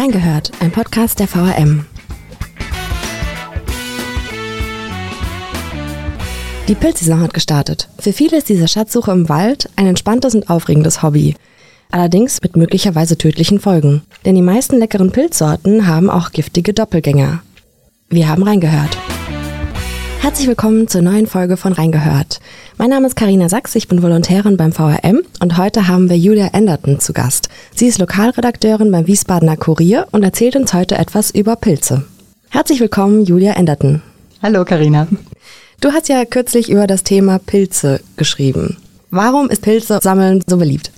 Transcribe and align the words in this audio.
Reingehört, 0.00 0.50
ein 0.60 0.70
Podcast 0.70 1.20
der 1.20 1.28
VRM. 1.28 1.84
Die 6.68 6.74
Pilzsaison 6.74 7.20
hat 7.20 7.34
gestartet. 7.34 7.90
Für 7.98 8.14
viele 8.14 8.38
ist 8.38 8.48
diese 8.48 8.66
Schatzsuche 8.66 9.12
im 9.12 9.28
Wald 9.28 9.68
ein 9.76 9.86
entspanntes 9.86 10.34
und 10.34 10.48
aufregendes 10.48 11.02
Hobby. 11.02 11.34
Allerdings 11.90 12.40
mit 12.40 12.56
möglicherweise 12.56 13.18
tödlichen 13.18 13.60
Folgen. 13.60 14.00
Denn 14.24 14.36
die 14.36 14.40
meisten 14.40 14.78
leckeren 14.78 15.12
Pilzsorten 15.12 15.86
haben 15.86 16.08
auch 16.08 16.30
giftige 16.30 16.72
Doppelgänger. 16.72 17.42
Wir 18.08 18.26
haben 18.30 18.42
reingehört. 18.42 18.96
Herzlich 20.20 20.48
willkommen 20.48 20.86
zur 20.86 21.00
neuen 21.00 21.26
Folge 21.26 21.56
von 21.56 21.72
Reingehört. 21.72 22.40
Mein 22.76 22.90
Name 22.90 23.06
ist 23.06 23.16
Karina 23.16 23.48
Sachs, 23.48 23.74
ich 23.74 23.88
bin 23.88 24.02
Volontärin 24.02 24.58
beim 24.58 24.70
VRM 24.70 25.22
und 25.40 25.56
heute 25.56 25.88
haben 25.88 26.10
wir 26.10 26.18
Julia 26.18 26.48
Enderton 26.52 27.00
zu 27.00 27.14
Gast. 27.14 27.48
Sie 27.74 27.86
ist 27.86 27.98
Lokalredakteurin 27.98 28.92
beim 28.92 29.06
Wiesbadener 29.06 29.56
Kurier 29.56 30.06
und 30.12 30.22
erzählt 30.22 30.56
uns 30.56 30.74
heute 30.74 30.98
etwas 30.98 31.30
über 31.30 31.56
Pilze. 31.56 32.04
Herzlich 32.50 32.80
willkommen, 32.80 33.24
Julia 33.24 33.54
Enderton. 33.54 34.02
Hallo, 34.42 34.66
Karina. 34.66 35.08
Du 35.80 35.90
hast 35.92 36.10
ja 36.10 36.26
kürzlich 36.26 36.68
über 36.68 36.86
das 36.86 37.02
Thema 37.02 37.38
Pilze 37.38 38.02
geschrieben. 38.18 38.76
Warum 39.10 39.48
ist 39.48 39.62
Pilze 39.62 40.00
sammeln 40.02 40.44
so 40.46 40.58
beliebt? 40.58 40.92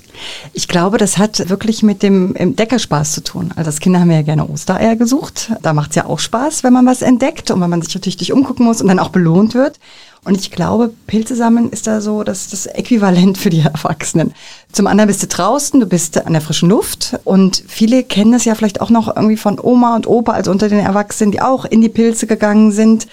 Ich 0.52 0.68
glaube, 0.68 0.98
das 0.98 1.18
hat 1.18 1.48
wirklich 1.48 1.82
mit 1.82 2.02
dem 2.02 2.34
Entdeckerspaß 2.34 3.12
zu 3.12 3.22
tun. 3.22 3.52
Also 3.56 3.68
als 3.68 3.80
Kinder 3.80 4.00
haben 4.00 4.08
wir 4.08 4.16
ja 4.16 4.22
gerne 4.22 4.48
Ostereier 4.48 4.96
gesucht. 4.96 5.52
Da 5.62 5.72
macht 5.72 5.90
es 5.90 5.96
ja 5.96 6.06
auch 6.06 6.18
Spaß, 6.18 6.64
wenn 6.64 6.72
man 6.72 6.86
was 6.86 7.02
entdeckt 7.02 7.50
und 7.50 7.60
wenn 7.60 7.70
man 7.70 7.82
sich 7.82 7.94
natürlich 7.94 8.32
umgucken 8.32 8.66
muss 8.66 8.80
und 8.80 8.88
dann 8.88 8.98
auch 8.98 9.10
belohnt 9.10 9.54
wird. 9.54 9.78
Und 10.24 10.36
ich 10.36 10.52
glaube, 10.52 10.92
Pilze 11.08 11.34
sammeln 11.34 11.70
ist 11.70 11.88
da 11.88 12.00
so 12.00 12.22
das, 12.22 12.48
das 12.48 12.66
Äquivalent 12.66 13.38
für 13.38 13.50
die 13.50 13.60
Erwachsenen. 13.74 14.34
Zum 14.70 14.86
anderen 14.86 15.08
bist 15.08 15.22
du 15.22 15.26
draußen, 15.26 15.80
du 15.80 15.86
bist 15.86 16.24
an 16.24 16.32
der 16.32 16.42
frischen 16.42 16.68
Luft 16.68 17.18
und 17.24 17.64
viele 17.66 18.04
kennen 18.04 18.32
das 18.32 18.44
ja 18.44 18.54
vielleicht 18.54 18.80
auch 18.80 18.90
noch 18.90 19.14
irgendwie 19.14 19.36
von 19.36 19.58
Oma 19.60 19.96
und 19.96 20.06
Opa, 20.06 20.32
also 20.32 20.52
unter 20.52 20.68
den 20.68 20.78
Erwachsenen, 20.78 21.32
die 21.32 21.40
auch 21.40 21.64
in 21.64 21.80
die 21.80 21.88
Pilze 21.88 22.26
gegangen 22.26 22.70
sind 22.70 23.08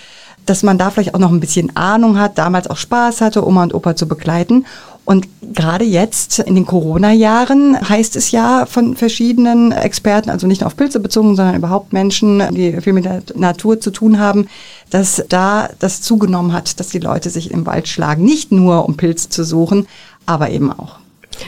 dass 0.49 0.63
man 0.63 0.77
da 0.77 0.89
vielleicht 0.89 1.13
auch 1.13 1.19
noch 1.19 1.31
ein 1.31 1.39
bisschen 1.39 1.75
Ahnung 1.75 2.17
hat, 2.17 2.37
damals 2.37 2.69
auch 2.69 2.77
Spaß 2.77 3.21
hatte, 3.21 3.45
Oma 3.45 3.63
und 3.63 3.73
Opa 3.73 3.95
zu 3.95 4.07
begleiten. 4.07 4.65
Und 5.09 5.27
gerade 5.41 5.85
jetzt 5.85 6.37
in 6.37 6.53
den 6.53 6.67
Corona-Jahren 6.67 7.89
heißt 7.89 8.15
es 8.15 8.29
ja 8.29 8.67
von 8.67 8.95
verschiedenen 8.95 9.71
Experten, 9.71 10.29
also 10.29 10.45
nicht 10.45 10.61
nur 10.61 10.67
auf 10.67 10.77
Pilze 10.77 10.99
bezogen, 10.99 11.35
sondern 11.35 11.55
überhaupt 11.55 11.93
Menschen, 11.93 12.43
die 12.51 12.79
viel 12.79 12.93
mit 12.93 13.05
der 13.05 13.23
Natur 13.33 13.79
zu 13.79 13.89
tun 13.89 14.19
haben, 14.19 14.47
dass 14.91 15.23
da 15.27 15.69
das 15.79 16.03
zugenommen 16.03 16.53
hat, 16.53 16.79
dass 16.79 16.89
die 16.89 16.99
Leute 16.99 17.31
sich 17.31 17.49
im 17.49 17.65
Wald 17.65 17.87
schlagen, 17.87 18.23
nicht 18.23 18.51
nur 18.51 18.85
um 18.85 18.97
Pilze 18.97 19.29
zu 19.29 19.43
suchen, 19.43 19.87
aber 20.27 20.51
eben 20.51 20.71
auch. 20.71 20.99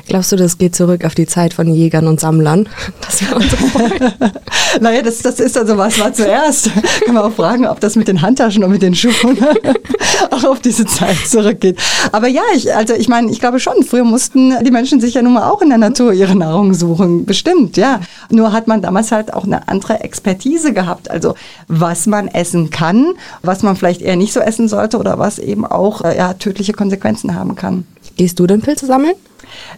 Glaubst 0.08 0.32
du, 0.32 0.36
das 0.36 0.58
geht 0.58 0.76
zurück 0.76 1.06
auf 1.06 1.16
die 1.16 1.28
Zeit 1.28 1.54
von 1.54 1.68
Jägern 1.74 2.08
und 2.08 2.20
Sammlern? 2.20 2.68
Dass 3.02 3.22
wir 3.22 3.36
uns 3.36 3.52
so 3.52 3.58
naja, 4.82 5.02
das, 5.02 5.20
das 5.20 5.40
ist 5.40 5.58
also 5.58 5.78
was 5.78 6.00
war 6.00 6.14
zuerst. 6.14 6.70
Kann 7.06 7.16
man 7.16 7.24
auch 7.24 7.34
fragen, 7.34 7.68
ob 7.68 7.80
das 7.80 7.96
mit 7.96 8.08
den 8.08 8.22
Handtaschen 8.22 8.64
und 8.64 8.72
mit 8.72 8.82
den 8.82 8.96
Schuhen 8.96 9.38
auch 10.32 10.44
auf 10.44 10.60
diese 10.60 10.86
Zeit 10.86 11.18
zurückgeht. 11.28 11.78
Aber 12.12 12.28
ja, 12.28 12.44
ich, 12.56 12.74
also 12.74 12.94
ich 12.94 13.08
meine, 13.08 13.32
ich 13.32 13.40
glaube 13.40 13.60
schon, 13.60 13.84
früher 13.84 14.04
mussten 14.04 14.54
die 14.64 14.72
Menschen 14.72 15.02
sich 15.02 15.14
ja 15.14 15.22
nun 15.22 15.34
mal 15.34 15.50
auch 15.50 15.62
in 15.62 15.70
der 15.70 15.78
Natur 15.78 16.14
ihre 16.14 16.36
Nahrung 16.36 16.74
suchen. 16.74 17.26
Bestimmt, 17.26 17.78
ja. 17.78 18.00
Nur 18.30 18.54
hat 18.54 18.68
man 18.68 18.82
damals 18.82 19.12
halt 19.12 19.34
auch 19.34 19.44
eine 19.44 19.68
andere 19.68 20.02
Expertise 20.02 20.74
gehabt. 20.74 21.10
Also 21.10 21.36
was 21.68 22.08
man 22.08 22.28
essen 22.28 22.70
kann, 22.70 23.14
was 23.42 23.64
man 23.64 23.76
vielleicht 23.76 24.02
eher 24.02 24.16
nicht 24.16 24.34
so 24.34 24.40
essen 24.40 24.68
sollte 24.68 24.98
oder 24.98 25.20
was 25.20 25.40
eben 25.40 25.66
auch 25.66 26.02
äh, 26.02 26.18
ja, 26.18 26.34
tödliche 26.34 26.74
Konsequenzen 26.74 27.36
haben 27.36 27.56
kann. 27.56 27.86
Gehst 28.18 28.40
du 28.40 28.48
denn 28.48 28.62
Pilze 28.62 28.86
sammeln? 28.86 29.16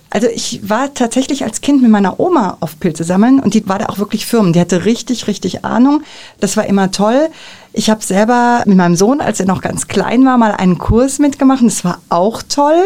Also 0.10 0.28
ich 0.28 0.70
war 0.70 0.94
tatsächlich 0.94 1.44
als 1.44 1.62
Kind 1.62 1.82
mit 1.82 1.92
meiner 1.92 2.20
Oma 2.20 2.58
auf 2.60 2.80
Pilze 2.80 3.04
sammeln 3.04 3.40
und 3.40 3.54
die 3.54 3.68
war 3.68 3.80
da 3.80 3.88
auch 3.88 3.98
wirklich 3.98 4.26
firm. 4.26 4.54
Die 4.54 4.60
hatte 4.60 4.86
richtig, 4.86 5.28
richtig 5.28 5.66
Ahnung. 5.66 6.04
Das 6.40 6.58
war 6.58 6.66
immer 6.66 6.92
toll. 6.92 7.30
Ich 7.74 7.90
habe 7.90 8.04
selber 8.04 8.64
mit 8.68 8.78
meinem 8.78 8.96
Sohn, 8.96 9.20
als 9.20 9.40
er 9.40 9.48
noch 9.48 9.62
ganz 9.62 9.88
klein 9.88 10.24
war, 10.26 10.38
mal 10.38 10.52
einen 10.52 10.78
Kurs 10.78 11.18
mitgemacht. 11.18 11.64
Das 11.66 11.84
war 11.84 12.00
auch 12.10 12.44
toll. 12.44 12.84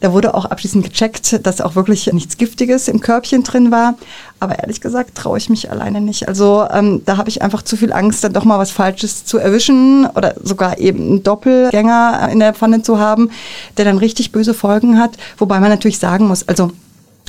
Da 0.00 0.12
wurde 0.12 0.34
auch 0.34 0.44
abschließend 0.44 0.84
gecheckt, 0.84 1.44
dass 1.44 1.60
auch 1.60 1.74
wirklich 1.74 2.12
nichts 2.12 2.36
Giftiges 2.36 2.86
im 2.86 3.00
Körbchen 3.00 3.42
drin 3.42 3.72
war. 3.72 3.94
Aber 4.38 4.58
ehrlich 4.60 4.80
gesagt 4.80 5.16
traue 5.16 5.38
ich 5.38 5.50
mich 5.50 5.70
alleine 5.70 6.00
nicht. 6.00 6.28
Also 6.28 6.64
ähm, 6.72 7.02
da 7.04 7.16
habe 7.16 7.28
ich 7.28 7.42
einfach 7.42 7.62
zu 7.62 7.76
viel 7.76 7.92
Angst, 7.92 8.22
dann 8.22 8.32
doch 8.32 8.44
mal 8.44 8.58
was 8.58 8.70
Falsches 8.70 9.24
zu 9.24 9.38
erwischen 9.38 10.06
oder 10.06 10.34
sogar 10.40 10.78
eben 10.78 11.00
einen 11.00 11.22
Doppelgänger 11.24 12.28
in 12.30 12.38
der 12.38 12.54
Pfanne 12.54 12.82
zu 12.82 13.00
haben, 13.00 13.30
der 13.76 13.84
dann 13.84 13.98
richtig 13.98 14.30
böse 14.30 14.54
Folgen 14.54 14.98
hat. 15.00 15.16
Wobei 15.38 15.58
man 15.58 15.70
natürlich 15.70 15.98
sagen 15.98 16.17
muss, 16.26 16.46
also 16.48 16.72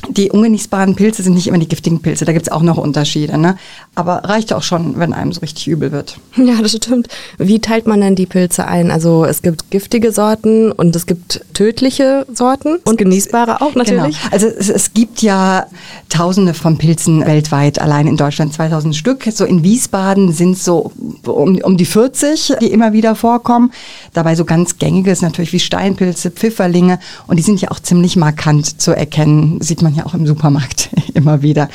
die 0.08 0.30
ungenießbaren 0.30 0.96
Pilze 0.96 1.22
sind 1.22 1.34
nicht 1.34 1.46
immer 1.46 1.58
die 1.58 1.68
giftigen 1.68 2.00
Pilze, 2.00 2.24
da 2.24 2.32
gibt 2.32 2.46
es 2.46 2.52
auch 2.52 2.62
noch 2.62 2.78
Unterschiede. 2.78 3.38
Ne? 3.38 3.56
Aber 3.94 4.24
reicht 4.24 4.52
auch 4.52 4.62
schon, 4.62 4.98
wenn 4.98 5.12
einem 5.12 5.32
so 5.32 5.40
richtig 5.40 5.68
übel 5.68 5.92
wird. 5.92 6.18
Ja, 6.50 6.62
das 6.62 6.72
stimmt. 6.72 7.06
Wie 7.38 7.60
teilt 7.60 7.86
man 7.86 8.00
denn 8.00 8.16
die 8.16 8.26
Pilze 8.26 8.66
ein? 8.66 8.90
Also 8.90 9.24
es 9.24 9.42
gibt 9.42 9.70
giftige 9.70 10.10
Sorten 10.10 10.72
und 10.72 10.96
es 10.96 11.06
gibt 11.06 11.44
tödliche 11.54 12.26
Sorten 12.32 12.78
und 12.84 12.98
genießbare 12.98 13.60
auch 13.60 13.74
natürlich. 13.74 14.18
Genau. 14.18 14.32
Also 14.32 14.46
es, 14.46 14.68
es 14.68 14.94
gibt 14.94 15.22
ja 15.22 15.66
tausende 16.08 16.54
von 16.54 16.78
Pilzen 16.78 17.24
weltweit, 17.24 17.80
allein 17.80 18.08
in 18.08 18.16
Deutschland 18.16 18.52
2000 18.52 18.96
Stück. 18.96 19.28
So 19.30 19.44
in 19.44 19.62
Wiesbaden 19.62 20.32
sind 20.32 20.58
so 20.58 20.92
um, 21.24 21.56
um 21.58 21.76
die 21.76 21.84
40, 21.84 22.54
die 22.60 22.72
immer 22.72 22.92
wieder 22.92 23.14
vorkommen. 23.14 23.70
Dabei 24.12 24.34
so 24.34 24.44
ganz 24.44 24.78
gängige 24.78 25.10
ist 25.10 25.22
natürlich 25.22 25.52
wie 25.52 25.60
Steinpilze, 25.60 26.30
Pfifferlinge 26.30 26.98
und 27.28 27.36
die 27.36 27.42
sind 27.42 27.60
ja 27.60 27.70
auch 27.70 27.80
ziemlich 27.80 28.16
markant 28.16 28.80
zu 28.80 28.92
erkennen. 28.92 29.60
Sieht 29.60 29.82
man 29.82 29.89
man 29.90 29.98
ja 29.98 30.06
auch 30.06 30.14
im 30.14 30.26
Supermarkt 30.26 30.90
immer 31.14 31.42
wieder. 31.42 31.68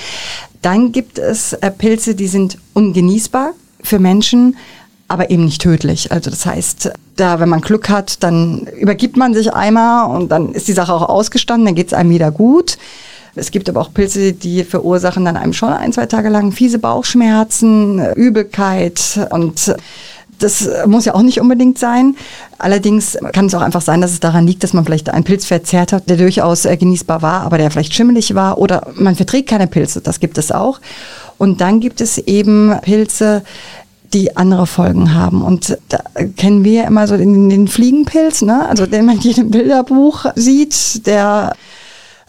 Dann 0.61 0.91
gibt 0.91 1.19
es 1.19 1.53
äh, 1.53 1.71
Pilze, 1.71 2.15
die 2.15 2.27
sind 2.27 2.57
ungenießbar 2.73 3.51
für 3.81 3.99
Menschen, 3.99 4.57
aber 5.07 5.29
eben 5.29 5.45
nicht 5.45 5.61
tödlich. 5.61 6.11
Also 6.11 6.31
das 6.31 6.45
heißt, 6.45 6.91
da, 7.15 7.39
wenn 7.39 7.49
man 7.49 7.61
Glück 7.61 7.89
hat, 7.89 8.23
dann 8.23 8.67
übergibt 8.79 9.17
man 9.17 9.33
sich 9.33 9.53
einmal 9.53 10.15
und 10.15 10.29
dann 10.29 10.53
ist 10.53 10.67
die 10.67 10.73
Sache 10.73 10.93
auch 10.93 11.07
ausgestanden, 11.07 11.65
dann 11.65 11.75
geht 11.75 11.87
es 11.87 11.93
einem 11.93 12.09
wieder 12.09 12.31
gut. 12.31 12.77
Es 13.35 13.51
gibt 13.51 13.69
aber 13.69 13.81
auch 13.81 13.93
Pilze, 13.93 14.31
die 14.31 14.63
verursachen 14.63 15.25
dann 15.25 15.35
einem 15.35 15.51
schon 15.53 15.73
ein, 15.73 15.91
zwei 15.91 16.05
Tage 16.05 16.29
lang 16.29 16.53
fiese 16.53 16.79
Bauchschmerzen, 16.79 18.13
Übelkeit 18.15 19.27
und 19.29 19.75
das 20.39 20.69
muss 20.85 21.05
ja 21.05 21.15
auch 21.15 21.21
nicht 21.21 21.39
unbedingt 21.39 21.77
sein. 21.77 22.15
Allerdings 22.57 23.17
kann 23.33 23.47
es 23.47 23.55
auch 23.55 23.61
einfach 23.61 23.81
sein, 23.81 24.01
dass 24.01 24.11
es 24.11 24.19
daran 24.19 24.47
liegt, 24.47 24.63
dass 24.63 24.73
man 24.73 24.85
vielleicht 24.85 25.09
einen 25.09 25.23
Pilz 25.23 25.45
verzehrt 25.45 25.93
hat, 25.93 26.09
der 26.09 26.17
durchaus 26.17 26.65
äh, 26.65 26.77
genießbar 26.77 27.21
war, 27.21 27.41
aber 27.41 27.57
der 27.57 27.71
vielleicht 27.71 27.93
schimmelig 27.93 28.35
war 28.35 28.57
oder 28.57 28.87
man 28.95 29.15
verträgt 29.15 29.49
keine 29.49 29.67
Pilze. 29.67 30.01
Das 30.01 30.19
gibt 30.19 30.37
es 30.37 30.51
auch. 30.51 30.79
Und 31.37 31.61
dann 31.61 31.79
gibt 31.79 32.01
es 32.01 32.17
eben 32.17 32.73
Pilze, 32.81 33.43
die 34.13 34.37
andere 34.37 34.67
Folgen 34.67 35.13
haben. 35.13 35.41
Und 35.41 35.77
da 35.89 35.99
kennen 36.37 36.63
wir 36.63 36.71
ja 36.71 36.87
immer 36.87 37.07
so 37.07 37.17
den, 37.17 37.49
den 37.49 37.67
Fliegenpilz, 37.67 38.41
ne? 38.41 38.67
also 38.67 38.85
den 38.85 39.05
man 39.05 39.15
in 39.15 39.21
jedem 39.21 39.51
Bilderbuch 39.51 40.25
sieht, 40.35 41.05
der 41.05 41.53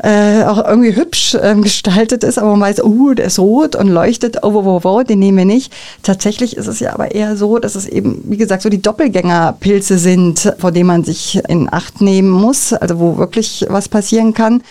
äh, 0.03 0.43
auch 0.45 0.63
irgendwie 0.63 0.95
hübsch 0.95 1.37
ähm, 1.41 1.63
gestaltet 1.63 2.23
ist, 2.23 2.39
aber 2.39 2.51
man 2.51 2.61
weiß, 2.61 2.85
uh, 2.85 3.15
der 3.15 3.27
ist 3.27 3.39
rot 3.39 3.77
und 3.77 3.89
leuchtet, 3.89 4.39
oh, 4.43 4.53
wow, 4.53 4.85
wow, 4.85 5.03
den 5.03 5.19
nehmen 5.19 5.39
wir 5.39 5.45
nicht. 5.47 5.73
Tatsächlich 6.03 6.57
ist 6.57 6.67
es 6.67 6.81
ja 6.81 6.93
aber 6.93 7.15
eher 7.15 7.37
so, 7.37 7.59
dass 7.59 7.77
es 7.77 7.87
eben, 7.87 8.23
wie 8.25 8.37
gesagt, 8.37 8.63
so 8.63 8.69
die 8.69 8.83
Doppelgängerpilze 8.83 9.99
sind, 9.99 10.55
vor 10.59 10.71
denen 10.71 10.89
man 10.89 11.05
sich 11.05 11.41
in 11.49 11.73
Acht 11.73 12.03
nehmen 12.03 12.31
muss, 12.31 12.75
also 12.75 12.99
wo 12.99 13.17
wirklich 13.17 13.65
was 13.71 13.89
passieren 13.89 14.35
kann 14.35 14.63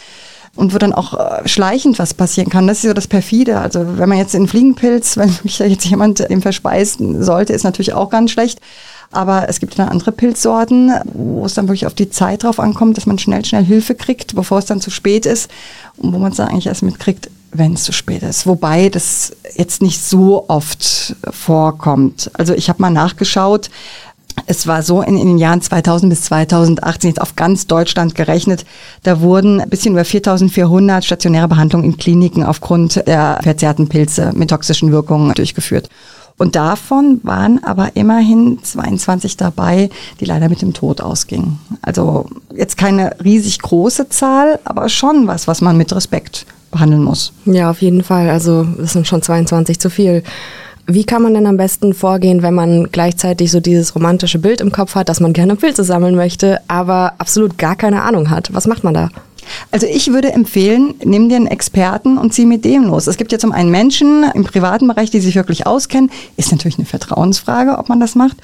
und 0.56 0.74
wo 0.74 0.78
dann 0.78 0.94
auch 0.94 1.14
äh, 1.14 1.48
schleichend 1.48 2.00
was 2.00 2.14
passieren 2.14 2.50
kann. 2.50 2.68
Das 2.68 2.78
ist 2.78 2.88
so 2.88 2.94
das 2.94 3.08
perfide. 3.08 3.60
Also 3.60 3.98
wenn 3.98 4.10
man 4.10 4.18
jetzt 4.18 4.36
in 4.36 4.48
Fliegenpilz, 4.48 5.18
wenn 5.18 5.36
mich 5.44 5.58
da 5.58 5.66
jetzt 5.66 5.86
jemand 5.86 6.30
dem 6.30 6.42
verspeisen 6.42 7.24
sollte, 7.24 7.54
ist 7.54 7.64
natürlich 7.64 7.94
auch 7.94 8.10
ganz 8.10 8.32
schlecht. 8.32 8.60
Aber 9.16 9.48
es 9.48 9.60
gibt 9.60 9.80
dann 9.80 9.90
andere 9.90 10.12
Pilzsorten, 10.12 10.92
wo 11.14 11.46
es 11.46 11.54
dann 11.54 11.68
wirklich 11.68 11.86
auf 11.86 11.94
die 11.94 12.10
Zeit 12.10 12.44
drauf 12.44 12.60
ankommt, 12.60 12.98
dass 12.98 13.06
man 13.06 13.18
schnell, 13.18 13.46
schnell 13.46 13.64
Hilfe 13.64 13.96
kriegt, 13.96 14.36
bevor 14.36 14.60
es 14.60 14.66
dann 14.66 14.82
zu 14.82 14.92
spät 14.92 15.26
ist 15.26 15.50
und 15.98 16.14
wo 16.14 16.20
man 16.20 16.32
es 16.32 16.38
dann 16.38 16.50
eigentlich 16.50 16.68
erst 16.68 16.84
mitkriegt, 16.84 17.30
wenn 17.52 17.74
es 17.74 17.84
zu 17.84 17.94
spät 17.94 18.24
ist. 18.24 18.46
Wobei 18.46 18.90
das 18.90 19.36
jetzt 19.56 19.82
nicht 19.82 20.04
so 20.04 20.46
oft 20.50 21.16
vorkommt. 21.30 22.30
Also 22.34 22.54
ich 22.54 22.68
habe 22.70 22.82
mal 22.82 22.90
nachgeschaut, 22.90 23.70
es 24.48 24.68
war 24.68 24.84
so 24.84 25.02
in, 25.02 25.18
in, 25.18 25.28
den 25.28 25.38
Jahren 25.38 25.62
2000 25.62 26.10
bis 26.10 26.24
2018 26.24 27.10
jetzt 27.10 27.22
auf 27.22 27.36
ganz 27.36 27.68
Deutschland 27.68 28.16
gerechnet, 28.16 28.66
da 29.04 29.22
wurden 29.22 29.62
ein 29.62 29.70
bisschen 29.70 29.94
über 29.94 30.06
4400 30.06 31.06
stationäre 31.06 31.48
Behandlungen 31.48 31.86
in 31.86 31.98
Kliniken 31.98 32.44
aufgrund 32.44 33.08
der 33.08 33.40
verzerrten 33.42 33.88
Pilze 33.88 34.32
mit 34.36 34.50
toxischen 34.50 34.92
Wirkungen 34.92 35.34
durchgeführt. 35.34 35.90
Und 36.38 36.56
davon 36.56 37.22
waren 37.24 37.64
aber 37.64 37.96
immerhin 37.96 38.60
22 38.62 39.38
dabei, 39.38 39.90
die 40.20 40.26
leider 40.26 40.50
mit 40.50 40.62
dem 40.62 40.74
Tod 40.74 41.00
ausgingen. 41.00 41.60
Also 41.82 42.26
jetzt 42.54 42.78
keine 42.78 43.16
riesig 43.24 43.60
große 43.60 44.10
Zahl, 44.10 44.60
aber 44.66 44.90
schon 44.90 45.28
was, 45.28 45.48
was 45.48 45.62
man 45.62 45.78
mit 45.78 45.96
Respekt 45.96 46.46
behandeln 46.72 47.04
muss. 47.04 47.32
Ja, 47.46 47.72
auf 47.72 47.82
jeden 47.82 48.04
Fall. 48.04 48.30
Also 48.30 48.66
das 48.78 48.94
sind 48.94 49.08
schon 49.08 49.22
22 49.22 49.80
zu 49.80 49.90
viel. 49.90 50.24
Wie 50.88 51.06
kann 51.06 51.24
man 51.24 51.34
denn 51.34 51.48
am 51.48 51.58
besten 51.58 51.94
vorgehen, 51.94 52.44
wenn 52.44 52.54
man 52.54 52.92
gleichzeitig 52.92 53.50
so 53.50 53.60
dieses 53.60 53.96
romantische 53.96 54.38
Bild 54.38 54.62
im 54.62 54.72
Kopf 54.72 54.94
hat, 54.94 55.10
dass 55.10 55.20
man 55.20 55.34
gerne 55.34 55.56
Pilze 55.56 55.84
sammeln 55.84 56.16
möchte, 56.16 56.60
aber 56.68 57.14
absolut 57.18 57.58
gar 57.58 57.76
keine 57.76 58.04
Ahnung 58.04 58.30
hat? 58.30 58.54
Was 58.54 58.68
macht 58.68 58.84
man 58.84 58.94
da? 58.94 59.10
Also 59.72 59.88
ich 59.88 60.12
würde 60.12 60.32
empfehlen, 60.32 60.96
nimm 61.04 61.30
dir 61.30 61.38
einen 61.38 61.48
Experten 61.48 62.18
und 62.18 62.34
zieh 62.34 62.46
mit 62.46 62.66
dem 62.66 62.86
los. 62.86 63.08
Es 63.08 63.18
gibt 63.18 63.32
ja 63.32 63.40
zum 63.40 63.52
einen 63.52 63.72
Menschen 63.72 64.26
im 64.34 64.44
privaten 64.44 64.88
Bereich, 64.88 65.12
die 65.12 65.20
sich 65.20 65.36
wirklich 65.36 65.66
auskennen. 65.66 66.12
Ist 66.38 66.52
natürlich 66.52 66.78
eine 66.78 66.86
Vertrauensfrage, 66.86 67.78
ob 67.78 67.90
man 67.90 68.00
das 68.00 68.16
macht. 68.16 68.38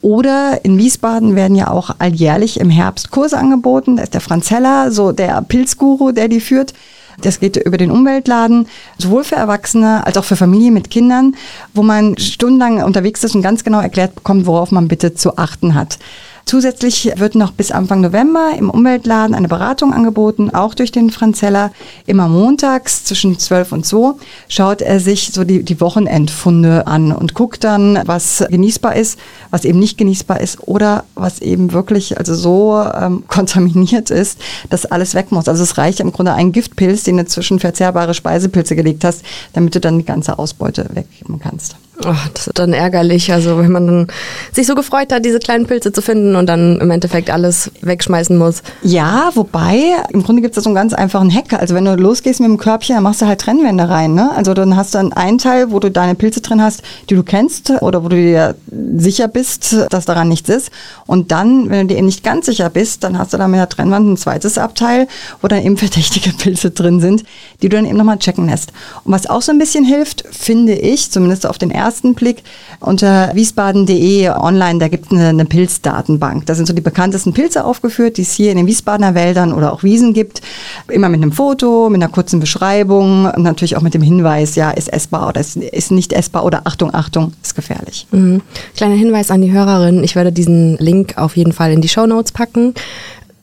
Oder 0.00 0.64
in 0.64 0.78
Wiesbaden 0.78 1.34
werden 1.34 1.56
ja 1.56 1.70
auch 1.70 1.90
alljährlich 1.98 2.60
im 2.60 2.70
Herbst 2.70 3.10
Kurse 3.10 3.36
angeboten. 3.36 3.96
Da 3.96 4.04
ist 4.04 4.14
der 4.14 4.20
Franz 4.20 4.50
Heller, 4.50 4.92
so 4.92 5.12
der 5.12 5.42
Pilzguru, 5.42 6.12
der 6.12 6.28
die 6.28 6.40
führt. 6.40 6.72
Das 7.20 7.40
geht 7.40 7.56
über 7.56 7.78
den 7.78 7.90
Umweltladen, 7.90 8.68
sowohl 8.96 9.24
für 9.24 9.34
Erwachsene 9.34 10.06
als 10.06 10.16
auch 10.16 10.24
für 10.24 10.36
Familien 10.36 10.74
mit 10.74 10.88
Kindern, 10.88 11.34
wo 11.74 11.82
man 11.82 12.16
stundenlang 12.16 12.82
unterwegs 12.84 13.24
ist 13.24 13.34
und 13.34 13.42
ganz 13.42 13.64
genau 13.64 13.80
erklärt 13.80 14.14
bekommt, 14.14 14.46
worauf 14.46 14.70
man 14.70 14.86
bitte 14.86 15.14
zu 15.14 15.36
achten 15.36 15.74
hat. 15.74 15.98
Zusätzlich 16.48 17.12
wird 17.16 17.34
noch 17.34 17.52
bis 17.52 17.70
Anfang 17.70 18.00
November 18.00 18.52
im 18.58 18.70
Umweltladen 18.70 19.34
eine 19.34 19.48
Beratung 19.48 19.92
angeboten, 19.92 20.48
auch 20.48 20.72
durch 20.72 20.90
den 20.90 21.10
Franzeller. 21.10 21.72
Immer 22.06 22.26
montags 22.26 23.04
zwischen 23.04 23.38
12 23.38 23.72
und 23.72 23.84
2 23.84 24.14
schaut 24.48 24.80
er 24.80 24.98
sich 24.98 25.30
so 25.30 25.44
die, 25.44 25.62
die 25.62 25.78
Wochenendfunde 25.78 26.86
an 26.86 27.12
und 27.12 27.34
guckt 27.34 27.64
dann, 27.64 28.00
was 28.06 28.42
genießbar 28.48 28.96
ist, 28.96 29.18
was 29.50 29.66
eben 29.66 29.78
nicht 29.78 29.98
genießbar 29.98 30.40
ist 30.40 30.66
oder 30.66 31.04
was 31.14 31.40
eben 31.40 31.74
wirklich 31.74 32.16
also 32.16 32.34
so 32.34 32.82
ähm, 32.94 33.24
kontaminiert 33.28 34.08
ist, 34.08 34.40
dass 34.70 34.86
alles 34.86 35.14
weg 35.14 35.30
muss. 35.30 35.48
Also 35.48 35.62
es 35.62 35.76
reicht 35.76 36.00
im 36.00 36.12
Grunde 36.12 36.32
ein 36.32 36.52
Giftpilz, 36.52 37.02
den 37.02 37.18
du 37.18 37.26
zwischen 37.26 37.60
verzehrbare 37.60 38.14
Speisepilze 38.14 38.74
gelegt 38.74 39.04
hast, 39.04 39.22
damit 39.52 39.74
du 39.74 39.80
dann 39.80 39.98
die 39.98 40.06
ganze 40.06 40.38
Ausbeute 40.38 40.88
weggeben 40.94 41.40
kannst. 41.40 41.76
Oh, 42.04 42.14
das 42.32 42.46
ist 42.46 42.58
dann 42.58 42.72
ärgerlich. 42.72 43.32
Also 43.32 43.58
wenn 43.58 43.72
man 43.72 43.86
dann 43.86 44.06
sich 44.52 44.66
so 44.66 44.74
gefreut 44.76 45.12
hat, 45.12 45.24
diese 45.24 45.40
kleinen 45.40 45.66
Pilze 45.66 45.92
zu 45.92 46.00
finden 46.00 46.36
und 46.36 46.46
dann 46.46 46.78
im 46.80 46.90
Endeffekt 46.90 47.28
alles 47.28 47.72
wegschmeißen 47.80 48.36
muss. 48.36 48.62
Ja, 48.82 49.30
wobei, 49.34 49.96
im 50.12 50.22
Grunde 50.22 50.42
gibt 50.42 50.52
es 50.52 50.56
da 50.56 50.62
so 50.62 50.70
einen 50.70 50.76
ganz 50.76 50.92
einfachen 50.92 51.32
Hack. 51.34 51.52
Also 51.54 51.74
wenn 51.74 51.84
du 51.84 51.96
losgehst 51.96 52.40
mit 52.40 52.48
dem 52.48 52.56
Körbchen, 52.56 52.94
dann 52.94 53.02
machst 53.02 53.20
du 53.20 53.26
halt 53.26 53.40
Trennwände 53.40 53.88
rein. 53.88 54.14
Ne? 54.14 54.30
Also 54.36 54.54
dann 54.54 54.76
hast 54.76 54.94
du 54.94 54.98
einen 54.98 55.38
Teil, 55.38 55.72
wo 55.72 55.80
du 55.80 55.90
deine 55.90 56.14
Pilze 56.14 56.40
drin 56.40 56.62
hast, 56.62 56.82
die 57.10 57.16
du 57.16 57.24
kennst 57.24 57.70
oder 57.82 58.04
wo 58.04 58.08
du 58.08 58.16
dir 58.16 58.54
sicher 58.96 59.26
bist, 59.26 59.76
dass 59.90 60.04
daran 60.04 60.28
nichts 60.28 60.48
ist. 60.48 60.70
Und 61.06 61.32
dann, 61.32 61.68
wenn 61.68 61.88
du 61.88 61.94
dir 61.94 61.98
eben 61.98 62.06
nicht 62.06 62.22
ganz 62.22 62.46
sicher 62.46 62.70
bist, 62.70 63.02
dann 63.02 63.18
hast 63.18 63.32
du 63.32 63.38
da 63.38 63.48
mit 63.48 63.58
der 63.58 63.68
Trennwand 63.68 64.08
ein 64.08 64.16
zweites 64.16 64.56
Abteil, 64.56 65.08
wo 65.42 65.48
dann 65.48 65.64
eben 65.64 65.76
verdächtige 65.88 66.30
Pilze 66.30 66.70
drin 66.70 67.00
sind, 67.00 67.24
die 67.60 67.68
du 67.68 67.76
dann 67.76 67.86
eben 67.86 67.96
nochmal 67.96 68.18
checken 68.18 68.48
lässt. 68.48 68.72
Und 69.02 69.12
was 69.12 69.28
auch 69.28 69.42
so 69.42 69.50
ein 69.50 69.58
bisschen 69.58 69.84
hilft, 69.84 70.24
finde 70.30 70.74
ich, 70.74 71.10
zumindest 71.10 71.44
auf 71.44 71.58
den 71.58 71.70
ersten 71.70 71.87
ersten 71.88 72.14
Blick 72.14 72.42
unter 72.80 73.30
wiesbaden.de 73.34 74.28
online, 74.28 74.78
da 74.78 74.88
gibt 74.88 75.06
es 75.06 75.18
eine, 75.18 75.44
Pilzdatenbank. 75.46 76.44
Da 76.44 76.54
sind 76.54 76.66
so 76.66 76.74
die 76.74 76.82
bekanntesten 76.82 77.32
Pilze 77.32 77.64
aufgeführt, 77.64 78.18
die 78.18 78.22
es 78.22 78.32
hier 78.32 78.50
in 78.50 78.58
den 78.58 78.66
Wiesbadener 78.66 79.14
Wäldern 79.14 79.54
oder 79.54 79.72
auch 79.72 79.82
Wiesen 79.82 80.12
gibt. 80.12 80.42
Immer 80.88 81.08
mit 81.08 81.22
einem 81.22 81.32
Foto, 81.32 81.88
mit 81.88 82.02
einer 82.02 82.12
kurzen 82.12 82.40
Beschreibung 82.40 83.24
und 83.24 83.42
natürlich 83.42 83.74
auch 83.76 83.80
mit 83.80 83.94
dem 83.94 84.02
Hinweis, 84.02 84.54
ja, 84.54 84.70
ist 84.70 84.92
essbar 84.92 85.28
oder 85.28 85.40
ist, 85.40 85.56
ist 85.56 85.90
nicht 85.90 86.12
essbar 86.12 86.44
oder 86.44 86.66
Achtung, 86.66 86.92
Achtung, 86.92 87.32
ist 87.42 87.54
gefährlich. 87.54 88.06
Mhm. 88.10 88.42
Kleiner 88.76 88.96
Hinweis 88.96 89.30
an 89.30 89.40
die 89.40 89.50
Hörerin, 89.50 90.04
ich 90.04 90.14
werde 90.14 90.30
diesen 90.30 90.76
Link 90.76 91.16
auf 91.16 91.38
jeden 91.38 91.52
Fall 91.52 91.72
in 91.72 91.80
die 91.80 91.88
Show 91.88 92.06
Notes 92.06 92.32
packen. 92.32 92.74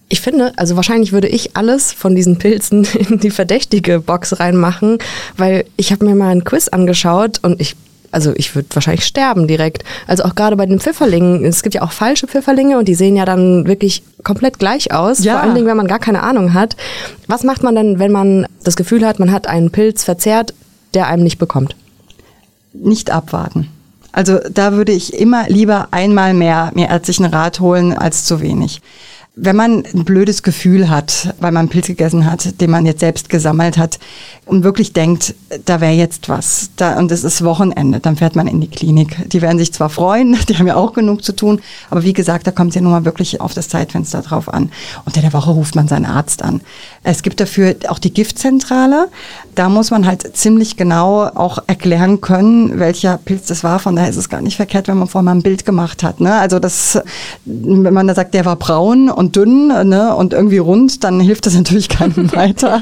Ich 0.07 0.21
finde, 0.21 0.53
also 0.55 0.75
wahrscheinlich 0.75 1.13
würde 1.13 1.27
ich 1.27 1.57
alles 1.57 1.91
von 1.91 2.15
diesen 2.15 2.37
Pilzen 2.37 2.87
in 3.09 3.19
die 3.19 3.31
verdächtige 3.31 3.99
Box 3.99 4.39
reinmachen, 4.39 4.99
weil 5.35 5.65
ich 5.77 5.91
habe 5.91 6.05
mir 6.05 6.13
mal 6.13 6.29
einen 6.29 6.43
Quiz 6.43 6.67
angeschaut 6.67 7.39
und 7.41 7.59
ich 7.59 7.75
also 8.15 8.31
ich 8.37 8.55
würde 8.55 8.69
wahrscheinlich 8.73 9.05
sterben 9.05 9.45
direkt. 9.45 9.83
Also 10.07 10.23
auch 10.23 10.35
gerade 10.35 10.55
bei 10.55 10.65
den 10.65 10.79
Pfifferlingen, 10.79 11.43
es 11.43 11.63
gibt 11.63 11.75
ja 11.75 11.81
auch 11.81 11.91
falsche 11.91 12.27
Pfifferlinge 12.27 12.79
und 12.79 12.87
die 12.87 12.95
sehen 12.95 13.17
ja 13.17 13.25
dann 13.25 13.67
wirklich 13.67 14.03
komplett 14.23 14.57
gleich 14.57 14.93
aus, 14.93 15.21
ja. 15.21 15.33
vor 15.33 15.41
allen 15.43 15.53
Dingen, 15.53 15.67
wenn 15.67 15.75
man 15.75 15.87
gar 15.87 15.99
keine 15.99 16.23
Ahnung 16.23 16.53
hat. 16.53 16.77
Was 17.27 17.43
macht 17.43 17.61
man 17.61 17.75
denn, 17.75 17.99
wenn 17.99 18.13
man 18.13 18.47
das 18.63 18.77
Gefühl 18.77 19.05
hat, 19.05 19.19
man 19.19 19.33
hat 19.33 19.47
einen 19.47 19.69
Pilz 19.69 20.05
verzehrt, 20.05 20.53
der 20.93 21.07
einem 21.07 21.23
nicht 21.23 21.39
bekommt? 21.39 21.75
Nicht 22.71 23.11
abwarten. 23.11 23.67
Also 24.13 24.39
da 24.49 24.71
würde 24.71 24.93
ich 24.93 25.13
immer 25.13 25.49
lieber 25.49 25.89
einmal 25.91 26.33
mehr 26.33 26.71
mir 26.73 26.87
ärztlichen 26.87 27.25
Rat 27.25 27.59
holen 27.59 27.91
als 27.91 28.23
zu 28.23 28.39
wenig. 28.39 28.81
Wenn 29.37 29.57
man 29.57 29.83
ein 29.93 30.05
blödes 30.05 30.43
Gefühl 30.43 30.89
hat, 30.89 31.35
weil 31.41 31.51
man 31.51 31.63
einen 31.63 31.69
Pilz 31.69 31.87
gegessen 31.87 32.29
hat, 32.29 32.61
den 32.61 32.71
man 32.71 32.85
jetzt 32.85 33.01
selbst 33.01 33.27
gesammelt 33.27 33.77
hat 33.77 33.99
und 34.45 34.63
wirklich 34.63 34.93
denkt, 34.93 35.35
da 35.65 35.81
wäre 35.81 35.91
jetzt 35.91 36.29
was 36.29 36.69
da, 36.77 36.97
und 36.97 37.11
es 37.11 37.25
ist 37.25 37.43
Wochenende, 37.43 37.99
dann 37.99 38.15
fährt 38.15 38.37
man 38.37 38.47
in 38.47 38.61
die 38.61 38.69
Klinik. 38.69 39.29
Die 39.29 39.41
werden 39.41 39.57
sich 39.57 39.73
zwar 39.73 39.89
freuen, 39.89 40.37
die 40.49 40.57
haben 40.57 40.67
ja 40.67 40.75
auch 40.75 40.93
genug 40.93 41.23
zu 41.23 41.35
tun, 41.35 41.59
aber 41.89 42.03
wie 42.03 42.13
gesagt, 42.13 42.47
da 42.47 42.51
kommt 42.51 42.69
es 42.69 42.75
ja 42.75 42.81
nun 42.81 42.91
mal 42.91 43.03
wirklich 43.03 43.41
auf 43.41 43.53
das 43.53 43.67
Zeitfenster 43.67 44.21
drauf 44.21 44.53
an. 44.53 44.71
Unter 45.05 45.19
der 45.19 45.33
Woche 45.33 45.51
ruft 45.51 45.75
man 45.75 45.89
seinen 45.89 46.05
Arzt 46.05 46.41
an. 46.41 46.61
Es 47.07 47.21
gibt 47.21 47.39
dafür 47.39 47.75
auch 47.87 47.99
die 47.99 48.11
Giftzentrale. 48.11 49.09
Da 49.53 49.69
muss 49.69 49.91
man 49.91 50.07
halt 50.07 50.35
ziemlich 50.35 50.75
genau 50.75 51.23
auch 51.23 51.59
erklären 51.67 52.19
können, 52.19 52.79
welcher 52.79 53.19
Pilz 53.23 53.45
das 53.45 53.63
war. 53.63 53.77
Von 53.77 53.95
daher 53.95 54.09
ist 54.09 54.17
es 54.17 54.27
gar 54.27 54.41
nicht 54.41 54.55
verkehrt, 54.55 54.87
wenn 54.87 54.97
man 54.97 55.07
vorher 55.07 55.23
mal 55.23 55.35
ein 55.35 55.43
Bild 55.43 55.65
gemacht 55.65 56.01
hat. 56.01 56.19
Ne? 56.19 56.33
Also 56.33 56.57
das, 56.57 56.99
wenn 57.45 57.93
man 57.93 58.07
da 58.07 58.15
sagt, 58.15 58.33
der 58.33 58.43
war 58.45 58.55
braun 58.55 59.09
und 59.11 59.35
dünn 59.35 59.67
ne, 59.67 60.15
und 60.15 60.33
irgendwie 60.33 60.57
rund, 60.57 61.03
dann 61.03 61.19
hilft 61.19 61.45
das 61.45 61.53
natürlich 61.55 61.89
keinem 61.89 62.31
weiter. 62.33 62.81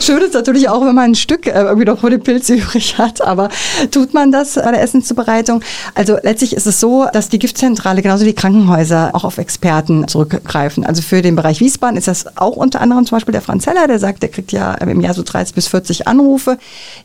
Schön 0.00 0.22
ist 0.22 0.32
natürlich 0.32 0.70
auch, 0.70 0.80
wenn 0.80 0.94
man 0.94 1.10
ein 1.10 1.14
Stück 1.14 1.46
äh, 1.46 1.50
irgendwie 1.50 1.84
noch 1.84 1.98
vor 1.98 2.08
dem 2.08 2.22
Pilz 2.22 2.48
übrig 2.48 2.96
hat, 2.96 3.20
aber 3.20 3.50
tut 3.90 4.14
man 4.14 4.32
das 4.32 4.54
bei 4.54 4.70
der 4.70 4.80
Essenszubereitung? 4.80 5.62
Also 5.94 6.16
letztlich 6.22 6.56
ist 6.56 6.66
es 6.66 6.80
so, 6.80 7.06
dass 7.12 7.28
die 7.28 7.38
Giftzentrale 7.38 8.00
genauso 8.00 8.24
wie 8.24 8.32
Krankenhäuser 8.32 9.10
auch 9.12 9.24
auf 9.24 9.36
Experten 9.36 10.08
zurückgreifen. 10.08 10.86
Also 10.86 11.02
für 11.02 11.20
den 11.20 11.36
Bereich 11.36 11.60
Wiesbaden 11.60 11.98
ist 11.98 12.08
das 12.08 12.38
auch 12.38 12.56
unter 12.56 12.80
anderem 12.80 13.04
zum 13.04 13.16
Beispiel 13.16 13.32
der 13.32 13.41
Franz 13.42 13.66
Heller, 13.66 13.86
der 13.86 13.98
sagt, 13.98 14.22
der 14.22 14.30
kriegt 14.30 14.52
ja 14.52 14.74
im 14.74 15.00
Jahr 15.00 15.14
so 15.14 15.22
30 15.22 15.54
bis 15.54 15.68
40 15.68 16.08
Anrufe. 16.08 16.58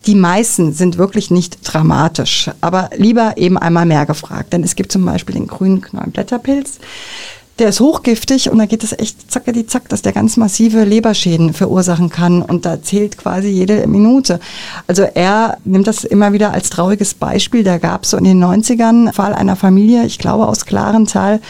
Die 0.05 0.15
meisten 0.15 0.73
sind 0.73 0.97
wirklich 0.97 1.31
nicht 1.31 1.59
dramatisch, 1.63 2.49
aber 2.61 2.89
lieber 2.95 3.33
eben 3.37 3.57
einmal 3.57 3.85
mehr 3.85 4.05
gefragt. 4.05 4.53
Denn 4.53 4.63
es 4.63 4.75
gibt 4.75 4.91
zum 4.91 5.05
Beispiel 5.05 5.35
den 5.35 5.47
grünen 5.47 5.81
Knollenblätterpilz 5.81 6.79
der 7.59 7.69
ist 7.69 7.79
hochgiftig 7.79 8.49
und 8.51 8.59
da 8.59 8.65
geht 8.65 8.83
es 8.83 8.93
echt 8.97 9.31
zacke 9.31 9.51
die 9.51 9.65
zack, 9.65 9.89
dass 9.89 10.01
der 10.01 10.13
ganz 10.13 10.37
massive 10.37 10.83
Leberschäden 10.83 11.53
verursachen 11.53 12.09
kann 12.09 12.41
und 12.41 12.65
da 12.65 12.81
zählt 12.81 13.17
quasi 13.17 13.47
jede 13.47 13.87
Minute. 13.87 14.39
Also 14.85 15.03
er 15.03 15.57
nimmt 15.65 15.87
das 15.87 16.03
immer 16.03 16.33
wieder 16.33 16.53
als 16.53 16.69
trauriges 16.69 17.13
Beispiel. 17.13 17.63
Da 17.63 17.77
gab 17.77 18.03
es 18.03 18.11
so 18.11 18.17
in 18.17 18.25
den 18.25 18.43
90ern 18.43 19.11
Fall 19.11 19.33
einer 19.33 19.55
Familie, 19.55 20.05
ich 20.05 20.19
glaube 20.19 20.47
aus 20.47 20.65
Klarental, 20.65 21.41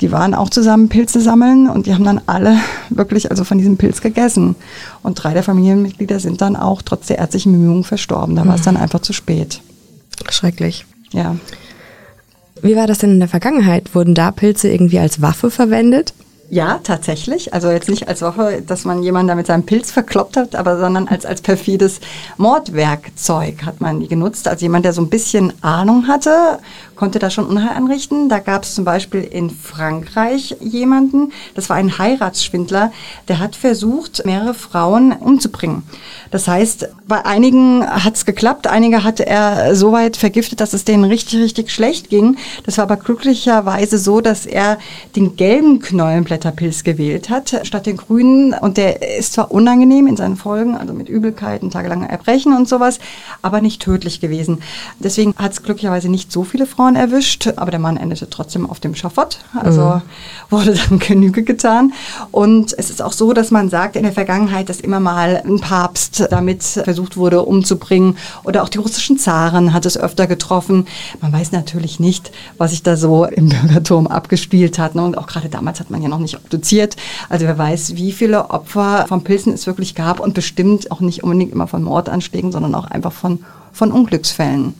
die 0.00 0.10
waren 0.10 0.34
auch 0.34 0.50
zusammen 0.50 0.88
Pilze 0.88 1.20
sammeln 1.20 1.68
und 1.68 1.86
die 1.86 1.94
haben 1.94 2.04
dann 2.04 2.20
alle 2.26 2.56
wirklich 2.90 3.30
also 3.30 3.44
von 3.44 3.58
diesem 3.58 3.76
Pilz 3.76 4.00
gegessen. 4.00 4.56
Und 5.02 5.14
drei 5.14 5.32
der 5.34 5.42
Familienmitglieder 5.42 6.20
sind 6.20 6.40
dann 6.40 6.56
auch 6.56 6.82
trotz 6.82 7.06
der 7.06 7.18
ärztlichen 7.18 7.52
Bemühungen 7.52 7.84
verstorben. 7.84 8.36
Da 8.36 8.46
war 8.46 8.54
es 8.54 8.62
dann 8.62 8.76
einfach 8.76 9.00
zu 9.00 9.12
spät. 9.12 9.60
Schrecklich. 10.30 10.86
Ja. 11.12 11.36
Wie 12.62 12.76
war 12.76 12.86
das 12.86 12.98
denn 12.98 13.10
in 13.10 13.18
der 13.18 13.28
Vergangenheit? 13.28 13.92
Wurden 13.94 14.14
da 14.14 14.30
Pilze 14.30 14.70
irgendwie 14.70 15.00
als 15.00 15.20
Waffe 15.20 15.50
verwendet? 15.50 16.14
Ja, 16.54 16.80
tatsächlich. 16.82 17.54
Also 17.54 17.70
jetzt 17.70 17.88
nicht 17.88 18.08
als 18.08 18.20
Waffe, 18.20 18.62
dass 18.66 18.84
man 18.84 19.02
jemanden 19.02 19.28
da 19.28 19.34
mit 19.34 19.46
seinem 19.46 19.62
Pilz 19.62 19.90
verkloppt 19.90 20.36
hat, 20.36 20.54
aber 20.54 20.78
sondern 20.78 21.08
als, 21.08 21.24
als 21.24 21.40
perfides 21.40 21.98
Mordwerkzeug 22.36 23.62
hat 23.64 23.80
man 23.80 24.00
die 24.00 24.08
genutzt. 24.08 24.46
Also 24.46 24.66
jemand, 24.66 24.84
der 24.84 24.92
so 24.92 25.00
ein 25.00 25.08
bisschen 25.08 25.54
Ahnung 25.62 26.08
hatte, 26.08 26.58
konnte 26.94 27.18
da 27.18 27.30
schon 27.30 27.46
Unheil 27.46 27.74
anrichten. 27.74 28.28
Da 28.28 28.38
gab 28.38 28.64
es 28.64 28.74
zum 28.74 28.84
Beispiel 28.84 29.22
in 29.22 29.48
Frankreich 29.48 30.54
jemanden, 30.60 31.32
das 31.54 31.70
war 31.70 31.76
ein 31.76 31.96
Heiratsschwindler, 31.98 32.92
der 33.28 33.38
hat 33.38 33.56
versucht, 33.56 34.24
mehrere 34.26 34.52
Frauen 34.52 35.12
umzubringen. 35.12 35.82
Das 36.30 36.46
heißt, 36.48 36.90
bei 37.08 37.24
einigen 37.24 37.84
hat 37.84 38.14
es 38.14 38.24
geklappt, 38.24 38.66
einige 38.66 39.04
hatte 39.04 39.26
er 39.26 39.74
so 39.74 39.90
weit 39.90 40.16
vergiftet, 40.16 40.60
dass 40.60 40.74
es 40.74 40.84
denen 40.84 41.04
richtig, 41.04 41.40
richtig 41.40 41.70
schlecht 41.70 42.08
ging. 42.08 42.36
Das 42.64 42.76
war 42.78 42.84
aber 42.84 42.98
glücklicherweise 42.98 43.98
so, 43.98 44.20
dass 44.20 44.46
er 44.46 44.78
den 45.16 45.34
gelben 45.34 45.80
Knollenblätterpilz 46.42 46.84
gewählt 46.84 47.30
hat, 47.30 47.60
statt 47.62 47.86
den 47.86 47.96
grünen. 47.96 48.54
Und 48.54 48.76
der 48.76 49.18
ist 49.18 49.34
zwar 49.34 49.50
unangenehm 49.50 50.06
in 50.06 50.16
seinen 50.16 50.36
Folgen, 50.36 50.76
also 50.76 50.92
mit 50.92 51.08
Übelkeiten, 51.08 51.70
tagelanger 51.70 52.10
Erbrechen 52.10 52.54
und 52.56 52.68
sowas, 52.68 52.98
aber 53.42 53.60
nicht 53.60 53.80
tödlich 53.80 54.20
gewesen. 54.20 54.62
Deswegen 54.98 55.34
hat 55.36 55.52
es 55.52 55.62
glücklicherweise 55.62 56.08
nicht 56.08 56.32
so 56.32 56.44
viele 56.44 56.66
Frauen 56.66 56.96
erwischt, 56.96 57.52
aber 57.56 57.70
der 57.70 57.80
Mann 57.80 57.96
endete 57.96 58.28
trotzdem 58.28 58.68
auf 58.68 58.80
dem 58.80 58.94
Schafott. 58.94 59.38
Also 59.54 59.82
mhm. 59.82 60.02
wurde 60.50 60.74
dann 60.74 60.98
Genüge 60.98 61.42
getan. 61.42 61.92
Und 62.30 62.74
es 62.76 62.90
ist 62.90 63.02
auch 63.02 63.12
so, 63.12 63.32
dass 63.32 63.50
man 63.50 63.68
sagt 63.68 63.96
in 63.96 64.02
der 64.02 64.12
Vergangenheit, 64.12 64.68
dass 64.68 64.80
immer 64.80 65.00
mal 65.00 65.42
ein 65.44 65.60
Papst 65.60 66.26
damit 66.30 66.62
versucht 66.62 67.16
wurde 67.16 67.42
umzubringen. 67.42 68.16
Oder 68.44 68.62
auch 68.62 68.68
die 68.68 68.78
russischen 68.78 69.18
Zaren 69.18 69.72
hat 69.72 69.86
es 69.86 69.96
öfter 69.96 70.26
getroffen. 70.26 70.86
Man 71.20 71.32
weiß 71.32 71.52
natürlich 71.52 72.00
nicht, 72.00 72.32
was 72.58 72.70
sich 72.70 72.82
da 72.82 72.96
so 72.96 73.24
im 73.24 73.48
Bürgerturm 73.48 74.06
abgespielt 74.06 74.78
hat. 74.78 74.94
Ne? 74.94 75.02
Und 75.02 75.18
auch 75.18 75.26
gerade 75.26 75.48
damals 75.48 75.80
hat 75.80 75.90
man 75.90 76.02
ja 76.02 76.08
noch 76.08 76.18
nicht 76.22 76.36
obduziert. 76.36 76.96
Also 77.28 77.46
wer 77.46 77.58
weiß, 77.58 77.96
wie 77.96 78.12
viele 78.12 78.50
Opfer 78.50 79.06
von 79.08 79.24
Pilzen 79.24 79.52
es 79.52 79.66
wirklich 79.66 79.94
gab 79.94 80.20
und 80.20 80.34
bestimmt 80.34 80.90
auch 80.90 81.00
nicht 81.00 81.22
unbedingt 81.22 81.52
immer 81.52 81.66
von 81.66 81.82
Mordanschlägen, 81.82 82.52
sondern 82.52 82.74
auch 82.74 82.86
einfach 82.86 83.12
von, 83.12 83.44
von 83.72 83.92
Unglücksfällen. 83.92 84.74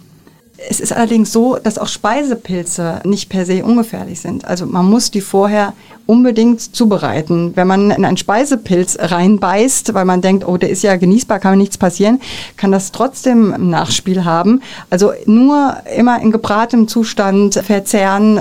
Es 0.68 0.80
ist 0.80 0.92
allerdings 0.92 1.32
so, 1.32 1.56
dass 1.56 1.78
auch 1.78 1.88
Speisepilze 1.88 3.00
nicht 3.04 3.28
per 3.28 3.46
se 3.46 3.64
ungefährlich 3.64 4.20
sind. 4.20 4.44
Also 4.44 4.66
man 4.66 4.86
muss 4.86 5.10
die 5.10 5.20
vorher 5.20 5.72
unbedingt 6.06 6.60
zubereiten. 6.60 7.52
Wenn 7.54 7.66
man 7.66 7.90
in 7.90 8.04
einen 8.04 8.16
Speisepilz 8.16 8.98
reinbeißt, 9.00 9.94
weil 9.94 10.04
man 10.04 10.20
denkt, 10.20 10.46
oh, 10.46 10.56
der 10.56 10.70
ist 10.70 10.82
ja 10.82 10.96
genießbar, 10.96 11.38
kann 11.38 11.52
mir 11.52 11.58
nichts 11.58 11.78
passieren, 11.78 12.20
kann 12.56 12.72
das 12.72 12.92
trotzdem 12.92 13.54
ein 13.54 13.70
Nachspiel 13.70 14.24
haben. 14.24 14.62
Also 14.90 15.12
nur 15.26 15.76
immer 15.96 16.20
in 16.20 16.32
gebratenem 16.32 16.88
Zustand 16.88 17.54
verzehren 17.54 18.40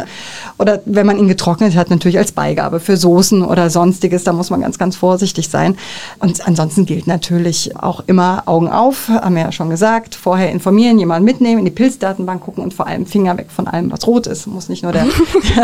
oder 0.57 0.81
wenn 0.85 1.05
man 1.05 1.17
ihn 1.17 1.27
getrocknet 1.27 1.75
hat, 1.75 1.89
natürlich 1.89 2.17
als 2.17 2.31
Beigabe 2.31 2.79
für 2.79 2.97
Soßen 2.97 3.43
oder 3.43 3.69
sonstiges, 3.69 4.23
da 4.23 4.33
muss 4.33 4.49
man 4.49 4.61
ganz, 4.61 4.77
ganz 4.77 4.95
vorsichtig 4.95 5.49
sein. 5.49 5.77
Und 6.19 6.45
ansonsten 6.47 6.85
gilt 6.85 7.07
natürlich 7.07 7.77
auch 7.77 8.03
immer 8.07 8.43
Augen 8.47 8.69
auf, 8.69 9.07
haben 9.07 9.35
wir 9.35 9.43
ja 9.43 9.51
schon 9.51 9.69
gesagt, 9.69 10.15
vorher 10.15 10.51
informieren, 10.51 10.99
jemanden 10.99 11.25
mitnehmen, 11.25 11.59
in 11.59 11.65
die 11.65 11.71
Pilzdatenbank 12.11 12.43
gucken 12.43 12.63
und 12.63 12.73
vor 12.73 12.87
allem 12.87 13.05
Finger 13.05 13.37
weg 13.37 13.47
von 13.49 13.67
allem, 13.67 13.91
was 13.91 14.05
rot 14.07 14.27
ist. 14.27 14.47
Muss 14.47 14.69
nicht 14.69 14.83
nur 14.83 14.91
der, 14.91 15.05
der, 15.55 15.63